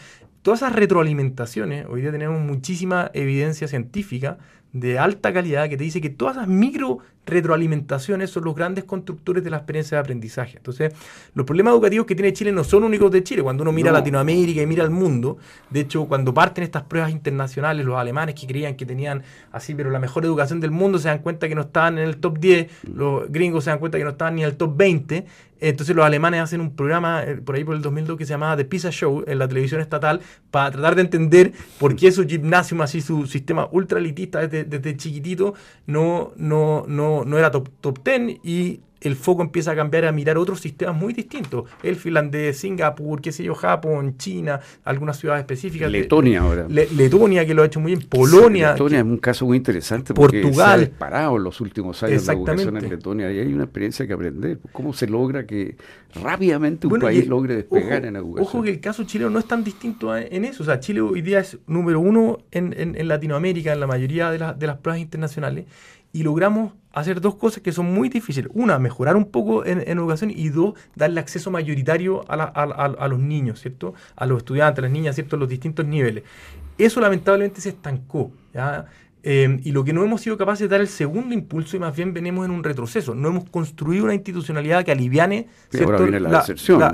Todas 0.45 0.61
esas 0.61 0.75
retroalimentaciones, 0.75 1.87
hoy 1.89 2.03
día 2.03 2.13
tenemos 2.13 2.39
muchísima 2.39 3.11
evidencia 3.15 3.67
científica 3.67 4.37
de 4.75 4.99
alta 4.99 5.33
calidad 5.33 5.71
que 5.71 5.79
te 5.79 5.85
dice 5.85 6.03
que 6.03 6.11
todas 6.11 6.37
esas 6.37 6.49
micro 6.49 6.99
retroalimentaciones 7.25 8.29
son 8.29 8.45
los 8.45 8.55
grandes 8.55 8.85
constructores 8.85 9.43
de 9.43 9.49
la 9.49 9.57
experiencia 9.57 9.97
de 9.97 10.01
aprendizaje. 10.01 10.59
Entonces, 10.59 10.93
los 11.33 11.47
problemas 11.47 11.73
educativos 11.73 12.07
que 12.07 12.15
tiene 12.15 12.35
Chile 12.35 12.53
no 12.53 12.63
son 12.63 12.85
únicos 12.85 13.11
de 13.11 13.25
Chile. 13.25 13.43
Cuando 13.43 13.63
uno 13.63 13.73
mira 13.73 13.91
Latinoamérica 13.91 14.61
y 14.61 14.67
mira 14.67 14.85
el 14.85 14.91
mundo, 14.91 15.39
de 15.71 15.81
hecho, 15.81 16.05
cuando 16.05 16.35
parten 16.35 16.65
estas 16.65 16.83
pruebas 16.83 17.11
internacionales, 17.11 17.87
los 17.87 17.97
alemanes 17.97 18.35
que 18.35 18.47
creían 18.47 18.75
que 18.75 18.85
tenían 18.85 19.23
así, 19.51 19.75
pero 19.75 19.89
la 19.89 19.99
mejor 19.99 20.27
educación 20.27 20.61
del 20.61 20.73
mundo, 20.73 20.99
se 20.99 21.09
dan 21.09 21.21
cuenta 21.21 21.49
que 21.49 21.55
no 21.55 21.63
estaban 21.63 21.97
en 21.97 22.05
el 22.05 22.19
top 22.19 22.39
10, 22.39 22.67
los 22.95 23.33
gringos 23.33 23.65
se 23.65 23.71
dan 23.71 23.79
cuenta 23.79 23.97
que 23.97 24.05
no 24.05 24.11
estaban 24.11 24.35
ni 24.35 24.43
en 24.43 24.49
el 24.49 24.57
top 24.59 24.77
20. 24.77 25.25
Entonces 25.69 25.95
los 25.97 26.05
alemanes 26.05 26.41
hacen 26.41 26.61
un 26.61 26.75
programa 26.75 27.23
eh, 27.25 27.37
por 27.37 27.55
ahí 27.55 27.65
por 27.65 27.75
el 27.75 27.83
2002 27.83 28.19
que 28.19 28.27
se 28.27 28.31
llamaba 28.31 28.57
The 28.57 28.65
Pizza 28.65 28.91
Show 28.91 29.25
en 29.27 29.39
la 29.39 29.49
televisión 29.49 29.81
estatal 29.81 30.21
para 30.51 30.71
tratar 30.71 30.95
de 30.95 31.03
entender 31.03 31.53
por 31.79 31.97
qué 31.97 32.13
su 32.13 32.27
gimnasio, 32.27 32.81
así 32.83 33.01
su 33.01 33.27
sistema 33.27 33.69
ultra 33.73 33.99
elitista 33.99 34.47
desde, 34.47 34.65
desde 34.65 34.97
chiquitito, 34.97 35.55
no, 35.87 36.33
no, 36.37 36.85
no 36.87 37.25
no, 37.25 37.39
era 37.39 37.51
top, 37.51 37.69
top 37.81 37.99
10 38.05 38.41
y 38.43 38.81
el 39.05 39.17
foco 39.17 39.43
empieza 39.43 39.73
a 39.73 39.77
cambiar 39.77 40.07
a 40.07 40.13
mirar 40.13 40.39
otros 40.39 40.61
sistemas 40.61 40.97
muy 40.97 41.13
distintos. 41.13 41.71
El 41.83 41.97
finlandés, 41.97 42.59
Singapur, 42.59 43.21
qué 43.21 43.33
sé 43.33 43.45
yo, 43.45 43.55
Japón, 43.55 44.17
China, 44.17 44.61
algunas 44.83 45.19
ciudades 45.19 45.43
específicas. 45.43 45.91
Letonia 45.91 46.41
ahora. 46.41 46.67
Letonia, 46.69 47.47
que 47.47 47.53
lo 47.53 47.63
ha 47.63 47.67
hecho 47.67 47.81
muy 47.81 47.95
bien. 47.95 48.09
Polonia. 48.09 48.73
Letonia 48.73 48.99
es 48.99 49.05
un 49.05 49.19
caso 49.19 49.45
muy 49.45 49.59
interesante 49.59 50.15
porque 50.15 50.41
Portugal. 50.41 50.67
se 50.67 50.75
ha 50.75 50.89
disparado 50.89 51.37
en 51.37 51.45
los 51.45 51.61
últimos 51.61 52.03
años 52.03 52.27
la 52.27 52.33
educación 52.33 52.77
en 52.79 52.89
Letonia 52.89 53.31
y 53.31 53.41
hay 53.41 53.53
una 53.53 53.65
experiencia 53.65 54.07
que 54.07 54.15
aprender. 54.15 54.59
¿Cómo 54.73 54.95
se 54.95 55.07
logra 55.07 55.47
que 55.47 55.77
rápidamente 56.15 56.87
un 56.87 56.99
país 56.99 57.27
logre 57.27 57.57
despegar 57.57 58.07
en 58.07 58.17
educación? 58.17 58.47
Ojo 58.47 58.63
que 58.63 58.71
el 58.71 58.81
caso 58.81 59.05
chileno 59.05 59.31
no 59.31 59.39
es 59.39 59.47
tan 59.47 59.63
distinto 59.63 60.17
en 60.17 60.47
eso. 60.47 60.63
O 60.63 60.67
sea, 60.67 60.81
Chile 60.81 61.03
hoy 61.03 61.21
día 61.21 61.41
es 61.41 61.59
número 61.67 62.01
uno 62.01 62.39
en, 62.51 62.75
en, 62.77 63.07
Latinoamérica, 63.07 63.75
en 63.75 63.81
la 63.81 63.87
mayoría 63.87 64.31
de, 64.31 64.39
de 64.39 64.67
las 64.67 64.79
pruebas 64.79 65.01
internacionales 65.01 65.67
y 66.15 66.23
logramos 66.23 66.73
hacer 66.93 67.21
dos 67.21 67.35
cosas 67.35 67.61
que 67.63 67.73
son 67.73 67.93
muy 67.93 68.09
difíciles. 68.09 68.51
Una, 68.55 68.79
mejorar 68.79 69.17
un 69.17 69.27
poco 69.27 69.67
en, 69.67 69.81
educación 69.81 70.31
y 70.31 70.49
dos, 70.49 70.75
darle 70.95 71.19
acceso 71.19 71.51
mayoritario 71.51 72.25
a, 72.29 73.09
los 73.09 73.19
niños, 73.19 73.61
¿cierto? 73.61 73.95
A 74.15 74.25
los 74.25 74.39
estudiantes, 74.39 74.79
a 74.79 74.83
las 74.83 74.93
niñas, 74.93 75.17
¿cierto? 75.17 75.35
A 75.35 75.39
los 75.41 75.49
distintos 75.49 75.85
niveles. 75.85 76.23
Eso 76.79 77.01
lamentablemente 77.01 77.61
se 77.61 77.71
estancó, 77.71 78.31
eh, 79.27 79.59
y 79.65 79.73
lo 79.73 79.85
que 79.85 79.93
no 79.93 80.05
hemos 80.05 80.21
sido 80.21 80.37
capaces 80.37 80.69
de 80.69 80.69
dar 80.69 80.83
el 80.83 80.87
segundo 80.87 81.35
impulso 81.35 81.77
y 81.77 81.81
más 81.81 81.97
bien 81.97 82.15
venimos 82.15 82.45
en 82.45 82.53
un 82.53 82.63
retroceso. 82.63 83.15
No 83.15 83.29
hemos 83.29 83.49
construido 83.51 84.05
una 84.05 84.15
institucionalidad 84.15 84.85
que 84.85 84.93
aliviane 84.93 85.49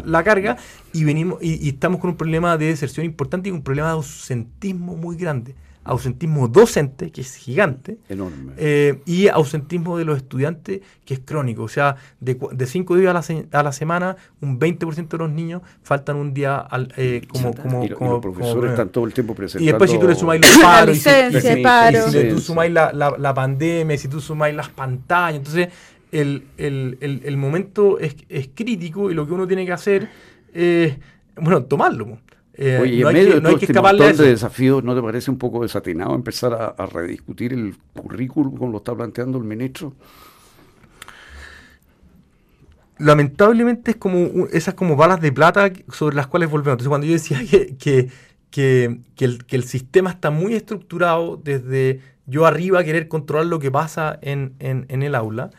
la, 0.05 0.23
carga 0.23 0.57
y 0.93 1.05
venimos 1.05 1.43
y, 1.43 1.67
y, 1.67 1.71
estamos 1.71 2.01
con 2.01 2.11
un 2.11 2.17
problema 2.17 2.57
de 2.57 2.67
deserción 2.67 3.05
importante 3.05 3.49
y 3.49 3.53
un 3.53 3.63
problema 3.63 3.89
de 3.89 3.95
ausentismo 3.95 4.97
muy 4.97 5.17
grande 5.17 5.57
ausentismo 5.83 6.47
docente, 6.49 7.11
que 7.11 7.23
es 7.23 7.35
gigante, 7.35 7.99
Enorme. 8.09 8.53
Eh, 8.59 9.01
y 9.07 9.29
ausentismo 9.29 9.97
de 9.97 10.05
los 10.05 10.19
estudiantes, 10.19 10.83
que 11.05 11.15
es 11.15 11.21
crónico. 11.21 11.63
O 11.63 11.69
sea, 11.69 11.97
de, 12.21 12.39
de 12.53 12.67
cinco 12.67 12.97
días 12.97 13.11
a 13.11 13.33
la, 13.33 13.59
a 13.59 13.63
la, 13.63 13.73
semana, 13.73 14.17
un 14.41 14.61
20% 14.61 15.09
de 15.09 15.19
los 15.19 15.31
niños 15.31 15.63
faltan 15.83 16.17
un 16.17 16.35
día 16.35 16.59
al, 16.59 16.93
eh, 16.97 17.23
como, 17.29 17.55
como, 17.55 17.89
como, 17.95 18.13
los 18.13 18.21
profesores 18.21 18.73
están 18.73 18.91
todo 18.91 19.07
el 19.07 19.15
tiempo 19.15 19.35
presentando... 19.35 19.65
Y 19.65 19.73
después 19.73 19.91
si 19.91 19.99
tú 19.99 20.07
le 20.07 20.15
sumáis 20.15 20.43
los 20.43 20.59
paros, 20.59 20.97
y 20.97 21.01
si, 21.01 22.29
tú 22.29 22.41
sumáis 22.41 22.73
la, 22.73 22.93
la, 22.93 23.35
pandemia, 23.35 23.97
si 23.97 24.09
tú 24.09 24.21
sumáis 24.21 24.55
las 24.55 24.69
pantallas, 24.69 25.39
entonces 25.39 25.69
el, 26.13 26.45
el, 26.59 26.99
el, 27.01 27.23
el 27.25 27.37
momento 27.37 27.99
es, 27.99 28.17
es, 28.29 28.51
crítico 28.55 29.11
y 29.11 29.15
lo 29.15 29.27
que 29.27 29.33
uno 29.33 29.47
tiene 29.47 29.65
que 29.65 29.73
hacer 29.73 30.09
es, 30.53 30.97
bueno, 31.37 31.63
tomarlo. 31.65 32.19
Eh, 32.55 32.79
Oye, 32.83 33.01
en 33.01 33.13
medio 33.13 33.35
de 33.35 33.41
todo 33.41 33.57
este 33.57 33.73
montón 33.73 34.17
de, 34.17 34.29
desafíos, 34.29 34.83
¿no 34.85 34.95
te 34.95 35.03
parece 35.03 35.31
un 35.31 35.39
poco 35.39 35.63
desatinado 35.63 36.15
empezar 36.15 36.75
a, 36.77 36.87
rediscutir 36.87 37.53
el 37.53 37.77
currículum 37.95 38.57
como 38.57 38.73
lo 38.73 38.79
está 38.79 38.95
planteando 38.95 39.39
el 39.39 39.45
ministro? 39.45 39.95
lamentablemente 42.99 43.93
es 43.93 43.97
como 43.97 44.47
esas 44.53 44.75
como 44.75 44.95
balas 44.95 45.23
de 45.23 45.33
plata 45.33 45.73
sobre 45.91 46.17
las 46.17 46.27
cuales 46.27 46.51
volvemos. 46.51 46.75
Entonces 46.75 46.89
cuando 46.89 47.07
yo 47.07 47.15
decía 47.15 47.41
que, 47.79 48.11
que, 48.51 49.01
el, 49.49 49.65
sistema 49.65 50.11
está 50.11 50.31
muy 50.31 50.55
estructurado 50.55 51.37
desde 51.43 52.01
yo 52.27 52.47
arriba 52.47 52.85
querer 52.85 53.09
controlar 53.09 53.47
lo 53.47 53.59
que 53.59 53.71
pasa 53.71 54.19
en, 54.23 54.55
el 54.59 55.15
aula, 55.15 55.51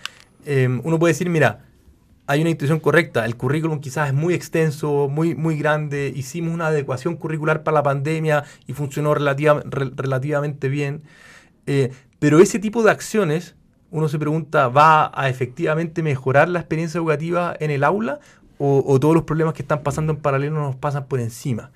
em, 0.46 0.82
uno 0.84 1.00
puede 1.00 1.14
decir, 1.14 1.30
mira, 1.30 1.66
hay 2.32 2.40
una 2.40 2.50
institución 2.50 2.80
correcta, 2.80 3.26
el 3.26 3.36
currículum 3.36 3.82
quizás 3.82 4.08
es 4.08 4.14
muy 4.14 4.34
extenso, 4.34 5.10
muy, 5.10 5.36
muy 5.36 5.58
grande, 5.58 6.14
hicimos 6.16 6.54
una 6.54 6.68
adecuación 6.68 7.18
curricular 7.18 7.62
para 7.62 7.76
la 7.76 7.84
pandemia 7.84 8.46
y 8.68 8.72
funcionó 8.72 9.14
relativamente 9.14 10.70
bien, 10.70 11.02
eh, 11.68 11.92
pero 12.20 12.40
ese 12.40 12.58
tipo 12.60 12.84
de 12.84 12.92
acciones 12.92 13.56
uno 13.90 14.08
se 14.08 14.18
pregunta, 14.18 14.70
¿va 14.70 15.12
a 15.14 15.28
efectivamente 15.28 16.02
mejorar 16.04 16.48
la 16.48 16.60
experiencia 16.60 17.00
educativa 17.00 17.54
en 17.60 17.70
el 17.70 17.84
aula 17.84 18.22
o, 18.58 18.98
todos 19.02 19.14
los 19.14 19.24
problemas 19.24 19.54
que 19.54 19.64
están 19.64 19.84
pasando 19.84 20.14
en 20.14 20.20
paralelo 20.20 20.62
nos 20.62 20.78
pasan 20.78 21.08
por 21.08 21.20
encima? 21.20 21.72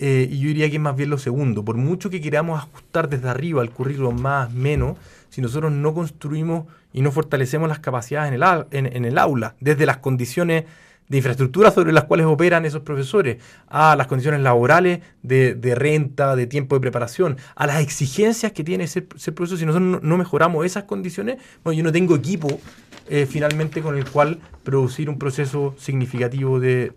Eh, 0.00 0.26
y 0.28 0.40
yo 0.40 0.48
diría 0.48 0.68
que 0.70 0.76
es 0.76 0.82
más 0.82 0.96
bien 0.96 1.10
lo 1.10 1.18
segundo. 1.18 1.64
Por 1.64 1.76
mucho 1.76 2.10
que 2.10 2.20
queramos 2.20 2.58
ajustar 2.58 3.08
desde 3.08 3.28
arriba 3.28 3.62
el 3.62 3.70
currículum 3.70 4.20
más, 4.20 4.52
menos, 4.52 4.96
si 5.32 5.40
nosotros 5.40 5.72
no 5.72 5.94
construimos 5.94 6.66
y 6.92 7.00
no 7.00 7.10
fortalecemos 7.10 7.66
las 7.66 7.78
capacidades 7.78 8.30
en 8.30 8.42
el, 8.42 8.92
en 8.94 9.04
el 9.06 9.16
aula, 9.16 9.56
desde 9.60 9.86
las 9.86 9.96
condiciones 9.96 10.64
de 11.08 11.16
infraestructura 11.16 11.70
sobre 11.70 11.90
las 11.90 12.04
cuales 12.04 12.26
operan 12.26 12.66
esos 12.66 12.82
profesores, 12.82 13.38
a 13.68 13.96
las 13.96 14.08
condiciones 14.08 14.42
laborales 14.42 15.00
de, 15.22 15.74
renta, 15.74 16.36
de 16.36 16.46
tiempo 16.46 16.76
de 16.76 16.82
preparación, 16.82 17.38
a 17.54 17.66
las 17.66 17.80
exigencias 17.80 18.52
que 18.52 18.62
tiene 18.62 18.84
ese, 18.84 19.00
proceso. 19.00 19.56
Si 19.56 19.64
nosotros 19.64 20.02
no, 20.02 20.18
mejoramos 20.18 20.66
esas 20.66 20.84
condiciones, 20.84 21.38
bueno, 21.64 21.78
yo 21.78 21.82
no 21.82 21.92
tengo 21.92 22.14
equipo 22.14 22.60
eh, 23.08 23.26
finalmente 23.26 23.80
con 23.80 23.96
el 23.96 24.04
cual 24.04 24.38
producir 24.64 25.08
un 25.08 25.18
proceso 25.18 25.74
significativo 25.78 26.60
de, 26.60 26.92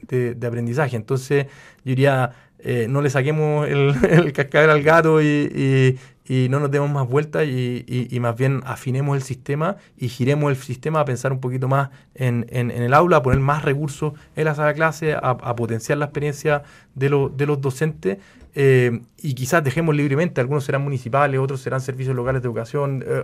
aprendizaje. 0.45 0.97
Entonces, 0.97 1.45
yo 1.45 1.89
diría, 1.89 2.33
eh, 2.59 2.87
no 2.89 3.01
le 3.01 3.09
saquemos 3.09 3.67
el, 3.67 3.93
el 4.09 4.33
cascabel 4.33 4.69
al 4.69 4.83
gato 4.83 5.21
y, 5.21 5.97
y 6.27 6.49
no 6.49 6.59
nos 6.59 6.71
demos 6.71 6.89
más 6.89 7.07
vueltas 7.07 7.45
y, 7.47 8.17
más 8.19 8.35
bien 8.35 8.61
afinemos 8.65 9.15
el 9.15 9.21
sistema 9.21 9.77
y 9.97 10.09
giremos 10.09 10.49
el 10.49 10.57
sistema 10.57 11.01
a 11.01 11.05
pensar 11.05 11.31
un 11.31 11.39
poquito 11.39 11.67
más 11.67 11.89
en, 12.15 12.45
el 12.49 12.93
aula, 12.93 13.17
a 13.17 13.21
poner 13.21 13.39
más 13.39 13.63
recursos 13.63 14.13
en 14.35 14.45
la 14.45 14.55
sala 14.55 14.69
de 14.69 14.73
clase, 14.73 15.13
a, 15.13 15.55
potenciar 15.55 15.99
la 15.99 16.05
experiencia 16.05 16.63
de, 16.95 17.29
de 17.35 17.45
los 17.45 17.61
docentes 17.61 18.17
eh, 18.57 19.01
y 19.21 19.33
quizás 19.33 19.61
dejemos 19.63 19.93
libremente, 19.93 20.39
algunos 20.39 20.63
serán 20.63 20.81
municipales, 20.81 21.39
otros 21.39 21.59
serán 21.59 21.81
servicios 21.81 22.15
locales 22.15 22.41
de 22.41 22.47
educación, 22.47 23.03
eh, 23.05 23.23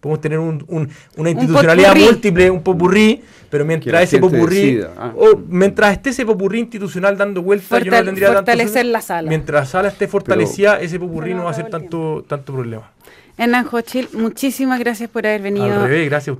podemos 0.00 0.20
tener 0.20 0.40
una 0.40 1.30
institucionalidad 1.30 1.94
múltiple, 1.94 2.50
un 2.50 2.62
popurrí, 2.62 3.22
pero 3.48 3.64
mientras 3.64 4.02
ese 4.02 4.18
popurrí, 4.18 4.80
ah. 4.98 5.12
o 5.16 5.40
mientras 5.46 5.92
esté 5.92 6.10
ese 6.10 6.26
popurrí 6.26 6.58
institucional 6.58 7.16
dando 7.16 7.42
vueltas, 7.42 7.84
yo 7.84 7.92
no 7.92 8.04
tendría 8.04 8.32
fortalecer 8.32 8.86
la 8.86 9.00
sala. 9.00 9.28
Mientras 9.28 9.60
la 9.62 9.66
sala 9.66 9.88
esté 9.88 10.08
fortalecida, 10.08 10.80
ese 10.80 10.98
popurrí 10.98 11.32
no 11.32 11.44
va 11.44 11.50
a 11.50 11.54
ser 11.54 11.70
tanto, 11.70 12.24
tanto 12.26 12.52
problema. 12.52 12.90
Hernán 13.38 13.66
Hochil, 13.72 14.10
muchísimas 14.12 14.78
gracias 14.78 15.08
por 15.08 15.26
haber 15.26 15.40
venido 15.40 15.84
a 15.84 15.88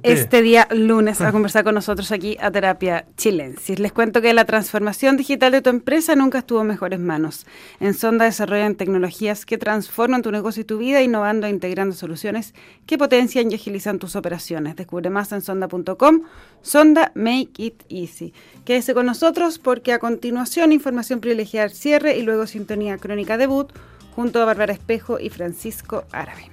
este 0.03 0.43
día 0.43 0.69
lunes 0.71 1.23
a 1.23 1.33
conversar 1.33 1.65
con 1.65 1.75
nosotros 1.75 2.13
aquí 2.13 2.37
a 2.39 2.51
Terapia 2.51 3.07
Chilensis. 3.17 3.79
Les 3.79 3.93
cuento 3.93 4.21
que 4.21 4.35
la 4.35 4.45
transformación 4.45 5.17
digital 5.17 5.53
de 5.53 5.63
tu 5.63 5.71
empresa 5.71 6.15
nunca 6.17 6.41
estuvo 6.41 6.61
en 6.61 6.67
mejores 6.67 7.01
manos. 7.01 7.47
En 7.81 7.95
Sonda 7.95 8.27
desarrollan 8.27 8.75
tecnologías 8.75 9.47
que 9.47 9.57
transforman 9.57 10.21
tu 10.21 10.31
negocio 10.31 10.61
y 10.61 10.65
tu 10.65 10.77
vida, 10.77 11.01
innovando 11.01 11.47
e 11.47 11.51
integrando 11.51 11.95
soluciones 11.95 12.55
que 12.85 12.99
potencian 12.99 13.51
y 13.51 13.55
agilizan 13.55 13.99
tus 13.99 14.15
operaciones. 14.15 14.77
Descubre 14.77 15.09
más 15.09 15.33
en 15.33 15.41
sonda.com. 15.41 16.23
Sonda 16.61 17.11
Make 17.15 17.53
It 17.57 17.83
Easy. 17.89 18.35
Quédese 18.67 18.93
con 18.93 19.07
nosotros 19.07 19.59
porque 19.59 19.95
a 19.95 19.99
continuación 19.99 20.73
información 20.73 21.21
privilegiada 21.21 21.71
cierre 21.71 22.19
y 22.19 22.23
luego 22.23 22.47
sintonía 22.47 22.99
crónica 22.99 23.39
debut 23.39 23.73
junto 24.15 24.43
a 24.43 24.45
Bárbara 24.45 24.75
Espejo 24.75 25.19
y 25.19 25.31
Francisco 25.31 26.05
Aravena. 26.13 26.52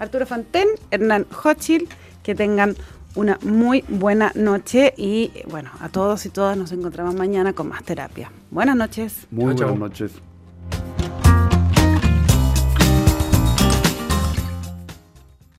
Arturo 0.00 0.26
Fantén, 0.26 0.66
Hernán 0.90 1.26
Hochil, 1.44 1.88
que 2.22 2.34
tengan 2.34 2.74
una 3.14 3.38
muy 3.42 3.84
buena 3.88 4.32
noche 4.34 4.94
y 4.96 5.30
bueno, 5.48 5.70
a 5.80 5.88
todos 5.88 6.24
y 6.26 6.30
todas 6.30 6.56
nos 6.56 6.72
encontramos 6.72 7.14
mañana 7.14 7.52
con 7.52 7.68
más 7.68 7.84
terapia. 7.84 8.32
Buenas 8.50 8.76
noches. 8.76 9.26
Muy 9.30 9.54
buenas 9.54 9.78
noches. 9.78 10.12